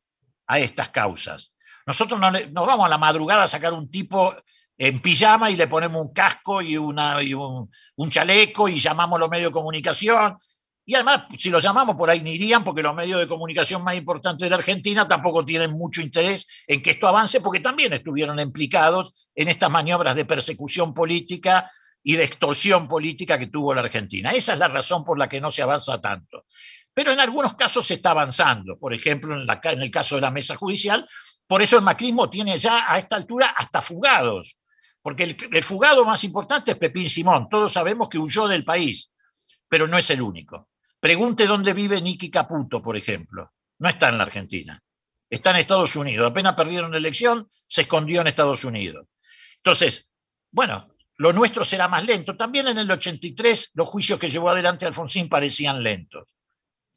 [0.47, 1.53] a estas causas.
[1.87, 4.35] Nosotros no, vamos a la madrugada a sacar un tipo
[4.79, 9.17] en pijama y le ponemos un casco y, una, y un, un, chaleco y llamamos
[9.17, 10.37] a los medios de comunicación
[10.85, 13.95] y además, si los llamamos por ahí ni irían, porque los medios de comunicación más
[13.95, 18.41] importantes de la Argentina tampoco tienen mucho interés en que esto avance, porque también estuvieron
[18.41, 21.71] implicados en estas maniobras de persecución política
[22.03, 24.33] y de extorsión política que tuvo la Argentina.
[24.33, 26.45] Esa es la razón por la que no se avanza tanto.
[26.93, 30.57] Pero en algunos casos se está avanzando, por ejemplo, en, el caso de la mesa
[30.57, 31.07] judicial,
[31.47, 34.59] por eso el macrismo tiene ya a esta altura hasta fugados,
[35.01, 39.11] porque el, el fugado más importante es Pepín Simón, todos sabemos que huyó del país,
[39.69, 40.69] pero no es el único.
[41.03, 43.53] Pregunte dónde vive Nicky Caputo, por ejemplo.
[43.81, 44.81] No está en la Argentina.
[45.29, 46.31] Está en Estados Unidos.
[46.31, 49.09] Apenas perdieron la elección, se escondió en Estados Unidos.
[49.57, 50.13] Entonces,
[50.53, 50.87] bueno,
[51.17, 52.37] lo nuestro será más lento.
[52.37, 56.37] También en el 83 los juicios que llevó adelante Alfonsín parecían lentos,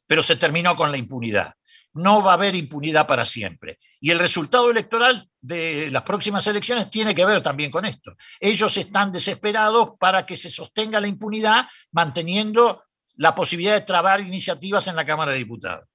[0.06, 1.54] pero se terminó con la impunidad.
[1.94, 3.80] No va a haber impunidad para siempre.
[4.00, 8.14] Y el resultado electoral de las próximas elecciones tiene que ver también con esto.
[8.38, 12.84] Ellos están desesperados para que se sostenga la impunidad manteniendo
[13.16, 15.88] la posibilidad de trabar iniciativas en la Cámara de Diputados.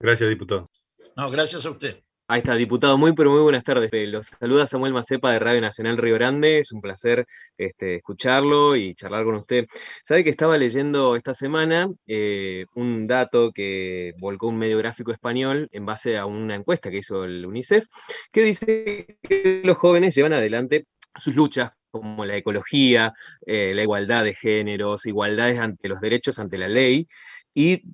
[0.00, 0.70] Gracias, diputado.
[1.16, 2.02] No, gracias a usted.
[2.28, 2.98] Ahí está, diputado.
[2.98, 3.88] Muy, pero muy buenas tardes.
[3.92, 6.58] Eh, los saluda Samuel Macepa de Radio Nacional Río Grande.
[6.58, 7.24] Es un placer
[7.56, 9.66] este, escucharlo y charlar con usted.
[10.04, 15.68] Sabe que estaba leyendo esta semana eh, un dato que volcó un medio gráfico español
[15.70, 17.86] en base a una encuesta que hizo el UNICEF,
[18.32, 23.12] que dice que los jóvenes llevan adelante sus luchas como la ecología,
[23.46, 27.08] eh, la igualdad de géneros, igualdades ante los derechos ante la ley.
[27.54, 27.84] Y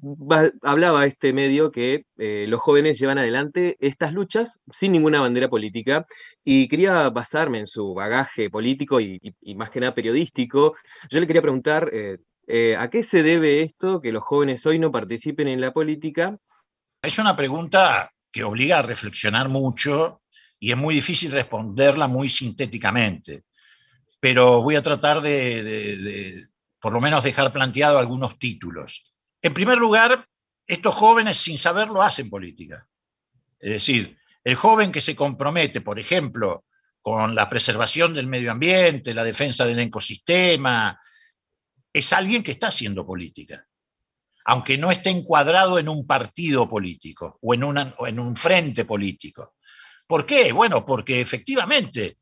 [0.62, 6.04] hablaba este medio que eh, los jóvenes llevan adelante estas luchas sin ninguna bandera política
[6.44, 9.20] y quería basarme en su bagaje político y,
[9.54, 10.74] más que nada periodístico.
[11.08, 14.90] Yo le quería preguntar, eh, ¿a qué se debe esto que los jóvenes hoy no
[14.90, 16.36] participen en la política?
[17.00, 20.22] Es una pregunta que obliga a reflexionar mucho
[20.58, 23.42] y es muy difícil responderla muy sintéticamente
[24.22, 26.46] pero voy a tratar de,
[26.80, 29.02] por lo menos dejar planteado algunos títulos.
[29.42, 30.28] En primer lugar,
[30.64, 32.88] estos jóvenes sin saberlo hacen política.
[33.58, 36.64] Es decir, el joven que se compromete, por ejemplo,
[37.00, 40.96] con la preservación del medio ambiente, la defensa del ecosistema,
[41.92, 43.66] es alguien que está haciendo política,
[44.44, 49.56] aunque no esté encuadrado en un partido político o en, o en un frente político.
[50.06, 50.52] ¿Por qué?
[50.52, 52.18] Bueno, porque efectivamente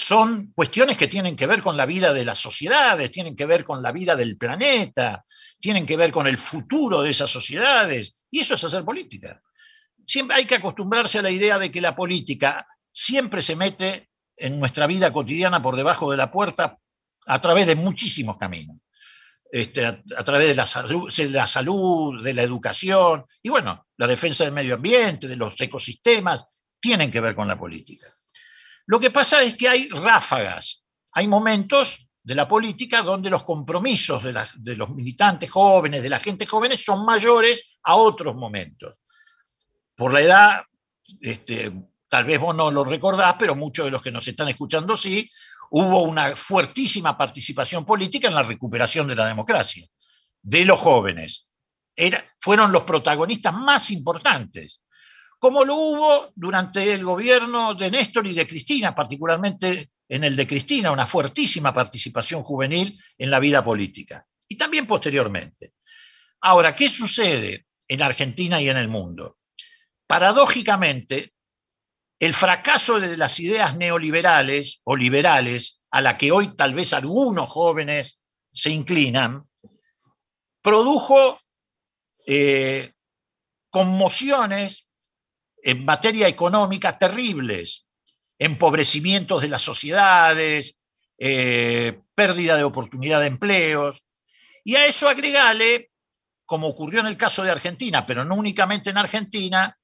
[0.00, 3.64] son cuestiones que tienen que ver con la vida de las sociedades, tienen que ver
[3.64, 5.24] con la vida del planeta,
[5.58, 9.42] tienen que ver con el futuro de esas sociedades, y eso es hacer política.
[10.06, 14.58] Siempre hay que acostumbrarse a la idea de que la política siempre se mete en
[14.58, 16.78] nuestra vida cotidiana por debajo de la puerta
[17.26, 18.78] a través de muchísimos caminos.
[19.52, 24.06] Este, a, través de la, salud, de la salud, de la educación, y bueno, la
[24.06, 26.46] defensa del medio ambiente, de los ecosistemas,
[26.78, 28.06] tienen que ver con la política.
[28.90, 30.82] Lo que pasa es que hay ráfagas,
[31.12, 36.44] hay momentos de la política donde los compromisos de, los militantes jóvenes, de la gente
[36.44, 38.98] joven, son mayores a otros momentos.
[39.94, 40.62] Por la edad,
[41.20, 41.72] este,
[42.08, 45.30] tal vez vos no lo recordás, pero muchos de los que nos están escuchando sí,
[45.70, 49.86] hubo una fuertísima participación política en la recuperación de la democracia,
[50.42, 51.46] de los jóvenes.
[52.40, 54.82] fueron los protagonistas más importantes
[55.40, 60.46] como lo hubo durante el gobierno de Néstor y de Cristina, particularmente en el de
[60.46, 65.72] Cristina, una fuertísima participación juvenil en la vida política, y también posteriormente.
[66.42, 69.38] Ahora, ¿qué sucede en Argentina y en el mundo?
[70.06, 71.32] Paradójicamente,
[72.18, 77.48] el fracaso de las ideas neoliberales o liberales, a la que hoy tal vez algunos
[77.48, 79.48] jóvenes se inclinan,
[80.60, 81.40] produjo
[82.26, 82.92] eh,
[83.70, 84.89] conmociones
[85.62, 87.84] en materia económica terribles,
[88.38, 90.78] empobrecimientos de las sociedades,
[91.18, 94.04] eh, pérdida de oportunidad de empleos.
[94.64, 95.90] Y a eso agregale,
[96.46, 99.76] como ocurrió en el caso de Argentina, pero no únicamente en Argentina,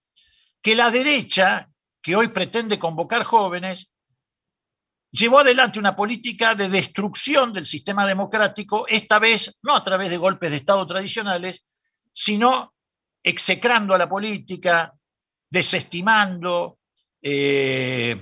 [0.63, 1.69] que la derecha,
[2.03, 3.91] que hoy pretende convocar jóvenes,
[5.11, 10.17] llevó adelante una política de destrucción del sistema democrático, esta vez no a través de
[10.17, 11.65] golpes de Estado tradicionales,
[12.13, 12.75] sino
[13.23, 14.96] execrando a la política,
[15.57, 16.81] desestimando,
[17.23, 18.15] eh,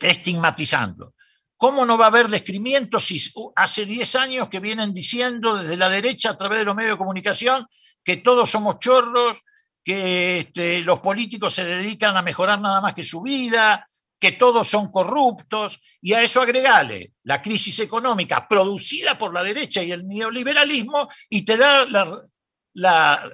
[0.00, 1.14] estigmatizando.
[1.56, 3.20] ¿Cómo no va a haber descrimiento si
[3.54, 6.98] hace 10 años que vienen diciendo desde la derecha a través de los medios de
[6.98, 7.68] comunicación
[8.02, 9.38] que todos somos chorros,
[9.84, 13.86] que este, los políticos se dedican a mejorar nada más que su vida,
[14.18, 19.84] que todos son corruptos, y a eso agregale la crisis económica producida por la derecha
[19.84, 21.86] y el neoliberalismo, y te da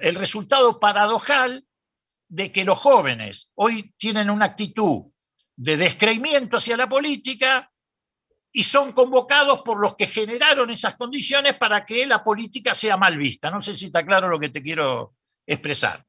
[0.01, 1.65] el resultado paradojal
[2.33, 5.03] de que los jóvenes hoy tienen una actitud
[5.55, 7.71] de descreimiento hacia la política
[8.51, 13.17] y son convocados por los que generaron esas condiciones para que la política sea mal
[13.17, 13.51] vista.
[13.51, 15.15] No sé si está claro lo que te quiero
[15.45, 16.03] expresar.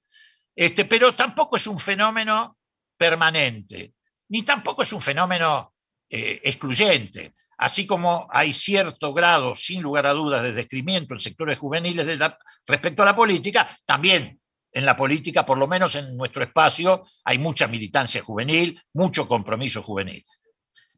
[0.57, 2.57] Este, pero tampoco es un fenómeno
[2.97, 3.95] permanente
[4.29, 5.75] ni tampoco es un fenómeno
[6.09, 7.35] eh, excluyente.
[7.59, 12.18] Así como hay cierto grado, sin lugar a dudas, de descrimiento en sectores juveniles
[12.66, 14.41] respecto a la política, también
[14.75, 19.83] en la política, por lo menos en nuestro espacio, hay mucha militancia juvenil, mucho compromiso
[19.83, 20.25] juvenil.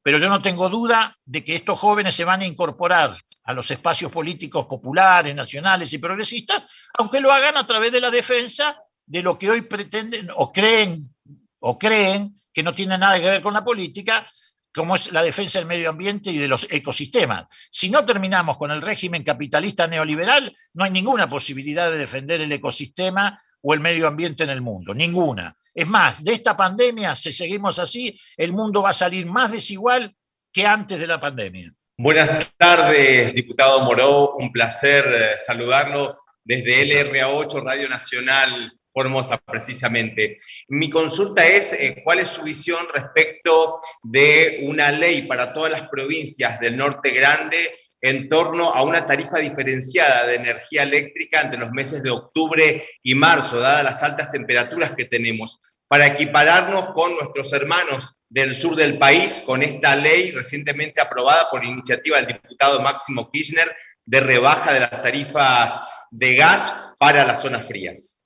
[0.02, 3.70] Pero yo no tengo duda de que estos jóvenes se van a incorporar a los
[3.70, 6.64] espacios políticos populares, nacionales y progresistas,
[6.98, 11.14] aunque lo hagan a través de la defensa de lo que hoy pretenden o creen
[11.60, 14.28] o creen que no tiene nada que ver con la política,
[14.74, 17.46] como es la defensa del medio ambiente y de los ecosistemas.
[17.70, 22.52] Si no terminamos con el régimen capitalista neoliberal, no hay ninguna posibilidad de defender el
[22.52, 25.56] ecosistema o el medio ambiente en el mundo, ninguna.
[25.74, 30.14] Es más, de esta pandemia, si seguimos así, el mundo va a salir más desigual
[30.52, 31.70] que antes de la pandemia.
[31.98, 40.38] Buenas tardes, diputado Moró, un placer eh, saludarlo desde LRA8, Radio Nacional Formosa, precisamente.
[40.68, 45.88] Mi consulta es eh, cuál es su visión respecto de una ley para todas las
[45.88, 47.74] provincias del norte grande
[48.08, 53.14] en torno a una tarifa diferenciada de energía eléctrica entre los meses de octubre y
[53.16, 58.96] marzo, dadas las altas temperaturas que tenemos, para equipararnos con nuestros hermanos del sur del
[58.98, 64.80] país con esta ley recientemente aprobada por iniciativa del diputado Máximo Kirchner de rebaja de
[64.80, 65.80] las tarifas
[66.10, 68.24] de gas para las zonas frías.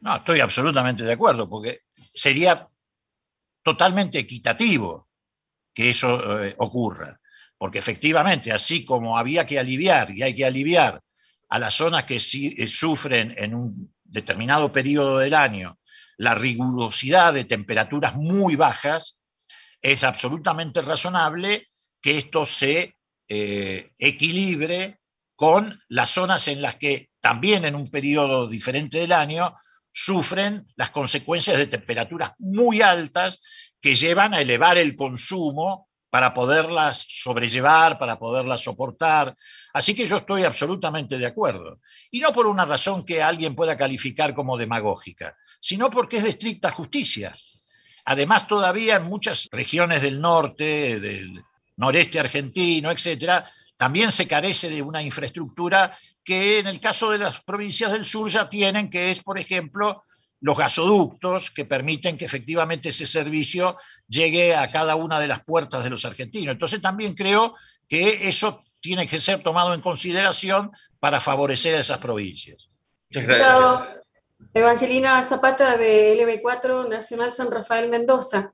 [0.00, 2.66] No, estoy absolutamente de acuerdo, porque sería
[3.62, 5.08] totalmente equitativo
[5.72, 7.20] que eso eh, ocurra,
[7.58, 11.02] porque efectivamente, así como había que aliviar y hay que aliviar
[11.48, 15.78] a las zonas que eh, sufren en un determinado periodo del año
[16.18, 19.18] la rigurosidad de temperaturas muy bajas,
[19.82, 21.68] es absolutamente razonable
[22.00, 22.96] que esto se
[23.28, 25.00] eh, equilibre
[25.34, 29.54] con las zonas en las que también en un periodo diferente del año
[29.92, 33.38] sufren las consecuencias de temperaturas muy altas
[33.80, 39.34] que llevan a elevar el consumo para poderlas sobrellevar, para poderlas soportar.
[39.74, 41.78] Así que yo estoy absolutamente de acuerdo.
[42.10, 46.30] Y no por una razón que alguien pueda calificar como demagógica, sino porque es de
[46.30, 47.34] estricta justicia.
[48.06, 51.44] Además, todavía en muchas regiones del norte, del
[51.76, 53.46] noreste argentino, etcétera,
[53.76, 58.30] también se carece de una infraestructura que en el caso de las provincias del sur
[58.30, 60.02] ya tienen, que es, por ejemplo,
[60.40, 63.76] los gasoductos que permiten que efectivamente ese servicio
[64.06, 66.52] llegue a cada una de las puertas de los argentinos.
[66.52, 67.54] Entonces también creo
[67.88, 70.70] que eso tiene que ser tomado en consideración
[71.00, 72.68] para favorecer a esas provincias.
[73.10, 74.02] Muchas
[74.52, 78.52] Evangelina Zapata de LB4 Nacional San Rafael Mendoza.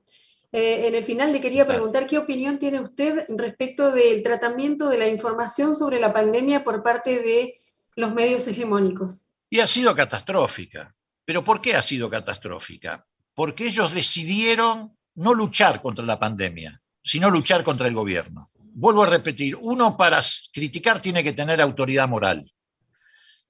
[0.51, 4.99] Eh, en el final le quería preguntar qué opinión tiene usted respecto del tratamiento de
[4.99, 7.55] la información sobre la pandemia por parte de
[7.95, 9.25] los medios hegemónicos.
[9.49, 10.93] Y ha sido catastrófica.
[11.25, 13.05] ¿Pero por qué ha sido catastrófica?
[13.33, 18.49] Porque ellos decidieron no luchar contra la pandemia, sino luchar contra el gobierno.
[18.75, 20.19] Vuelvo a repetir, uno para
[20.51, 22.51] criticar tiene que tener autoridad moral.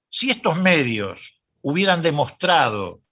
[0.08, 3.02] Si estos medios hubieran demostrado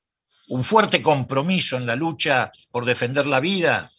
[0.49, 3.91] un fuerte compromiso en la lucha por defender la vida,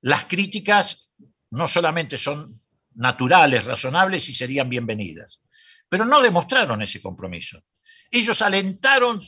[0.00, 1.12] las críticas
[1.50, 2.60] no solamente son
[2.94, 5.40] naturales, razonables y serían bienvenidas,
[5.88, 7.62] pero no demostraron ese compromiso.
[8.10, 9.20] Ellos alentaron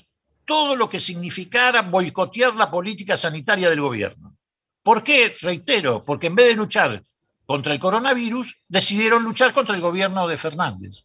[0.46, 4.36] todo lo que significara boicotear la política sanitaria del gobierno.
[4.82, 5.34] ¿Por qué?
[5.42, 7.02] Reitero, porque en vez de luchar
[7.44, 11.04] contra el coronavirus, decidieron luchar contra el gobierno de Fernández.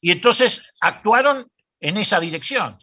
[0.00, 1.46] Y entonces actuaron
[1.80, 2.76] en esa dirección.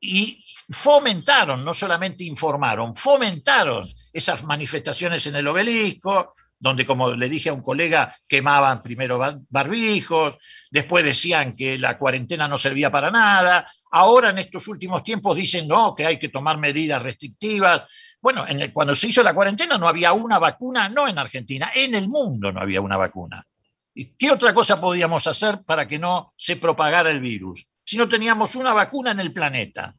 [0.00, 7.50] Y fomentaron, no solamente informaron, fomentaron esas manifestaciones en el obelisco, donde, como le dije
[7.50, 10.36] a un colega, quemaban primero barbijos,
[10.70, 15.68] después decían que la cuarentena no servía para nada, ahora en estos últimos tiempos dicen
[15.68, 18.16] no, que hay que tomar medidas restrictivas.
[18.20, 22.08] Bueno, cuando se hizo la cuarentena no había una vacuna, no en Argentina, en el
[22.08, 23.46] mundo no había una vacuna.
[23.94, 27.68] ¿Y qué otra cosa podíamos hacer para que no se propagara el virus?
[27.84, 29.94] Si no teníamos una vacuna en el planeta.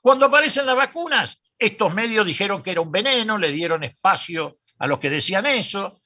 [0.00, 4.86] Cuando aparecen las vacunas, estos medios dijeron que era un veneno, le dieron espacio a
[4.86, 5.98] los que decían eso.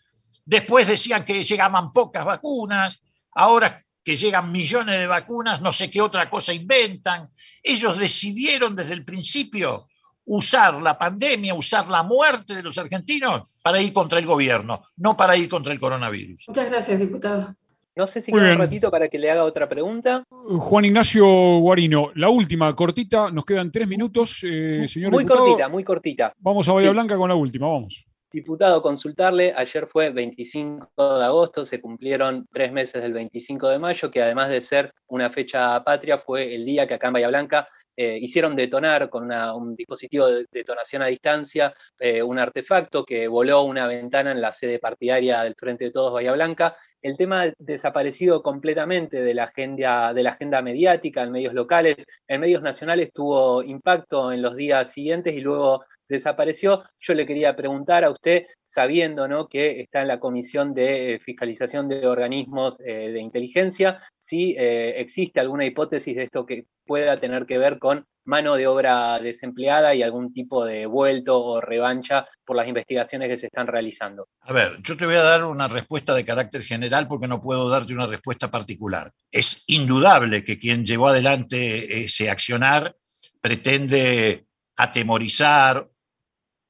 [0.45, 3.03] Después decían que llegaban pocas vacunas,
[3.33, 7.31] ahora que llegan millones de vacunas, no sé qué otra cosa inventan.
[7.63, 9.87] Ellos decidieron desde el principio
[10.25, 15.17] usar la pandemia, usar la muerte de los argentinos para ir contra el gobierno, no
[15.17, 16.45] para ir contra el coronavirus.
[16.49, 17.55] Muchas gracias, diputado.
[17.95, 20.25] No sé si queda un ratito para que le haga otra pregunta.
[20.31, 21.27] Juan Ignacio
[21.59, 26.33] Guarino, la última, cortita, nos quedan tres minutos, eh, señor Muy cortita, muy cortita.
[26.39, 28.07] Vamos a Bahía Blanca con la última, vamos.
[28.33, 34.11] Diputado, consultarle, ayer fue 25 de agosto, se cumplieron tres meses del 25 de mayo,
[34.11, 37.69] que además de ser una fecha patria, fue el día que acá en Bahía Blanca
[37.95, 43.65] eh, hicieron detonar con un dispositivo de detonación a distancia eh, un artefacto que voló
[43.65, 46.75] una ventana en la sede partidaria del Frente de Todos Bahía Blanca.
[47.03, 52.41] El tema desaparecido completamente de la, agenda, de la agenda mediática en medios locales, en
[52.41, 56.85] medios nacionales tuvo impacto en los días siguientes y luego desapareció.
[57.01, 62.07] Yo le quería preguntar a usted, sabiendo que está en la Comisión de Fiscalización de
[62.07, 67.59] Organismos eh, de Inteligencia, si eh, existe alguna hipótesis de esto que pueda tener que
[67.59, 72.69] ver con mano de obra desempleada y algún tipo de vuelto o revancha por las
[72.69, 74.29] investigaciones que se están realizando.
[74.43, 77.69] A ver, yo te voy a dar una respuesta de carácter general porque no puedo
[77.69, 79.13] darte una respuesta particular.
[79.31, 82.95] Es indudable que quien llevó adelante ese accionar
[83.41, 84.47] pretende
[84.77, 85.89] atemorizar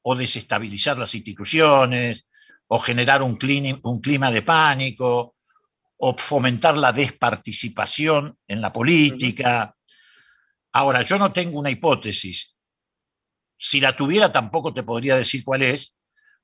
[0.03, 2.27] o desestabilizar las instituciones,
[2.67, 5.37] o generar un clima, de pánico,
[5.99, 9.77] o fomentar la desparticipación en la política.
[10.73, 12.57] Ahora, yo no tengo una hipótesis.
[13.57, 15.95] Si la tuviera, tampoco te podría decir cuál es,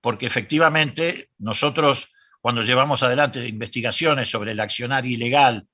[0.00, 5.66] porque efectivamente nosotros, cuando llevamos adelante investigaciones sobre el accionar ilegal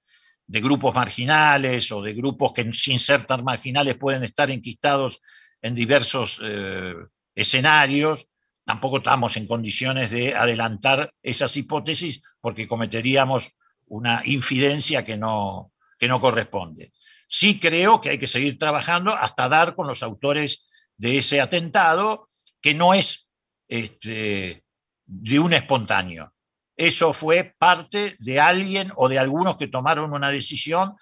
[0.46, 5.20] de grupos marginales o de grupos que sin ser tan marginales pueden estar enquistados
[5.62, 6.94] en diversos eh,
[7.34, 8.28] escenarios,
[8.64, 13.52] tampoco estamos en condiciones de adelantar esas hipótesis porque cometeríamos
[13.86, 16.92] una infidencia que no, que no corresponde.
[17.28, 22.26] Sí creo que hay que seguir trabajando hasta dar con los autores de ese atentado,
[22.60, 23.30] que no es
[23.68, 24.64] este,
[25.06, 26.32] de un espontáneo.
[26.76, 30.96] Eso fue parte de alguien o de algunos que tomaron una decisión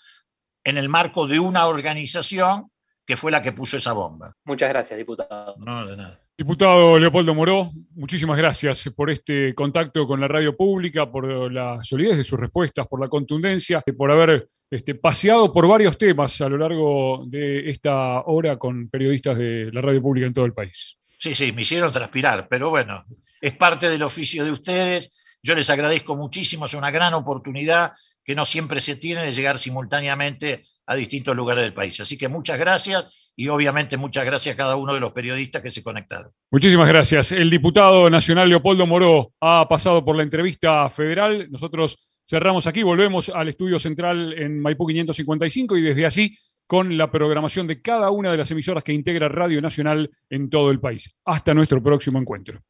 [0.65, 2.71] en el marco de una organización
[3.07, 4.35] que fue la que puso esa bomba.
[4.45, 5.57] Muchas gracias, diputado.
[5.59, 6.19] No, de nada.
[6.37, 12.17] Diputado Leopoldo Moró, muchísimas gracias por este contacto con la radio pública, por la solidez
[12.17, 16.57] de sus respuestas, por la contundencia, por haber este, paseado por varios temas a lo
[16.57, 20.97] largo de esta hora con periodistas de la radio pública en todo el país.
[21.19, 23.05] Sí, sí, me hicieron transpirar, pero bueno,
[23.41, 27.93] es parte del oficio de ustedes yo les agradezco muchísimo, es una gran oportunidad
[28.25, 31.99] que no siempre se tiene de llegar simultáneamente a distintos lugares del país.
[32.01, 35.71] Así que muchas gracias y obviamente muchas gracias a cada uno de los periodistas que
[35.71, 36.31] se conectaron.
[36.51, 37.33] Muchísimas gracias.
[37.33, 41.51] El diputado nacional Leopoldo Moró ha pasado por la entrevista federal.
[41.51, 46.37] Nosotros cerramos aquí, volvemos al estudio central en Maipú 555 y desde allí
[46.67, 50.71] con la programación de cada una de las emisoras que integra Radio Nacional en todo
[50.71, 51.19] el país.
[51.25, 52.61] Hasta nuestro próximo encuentro.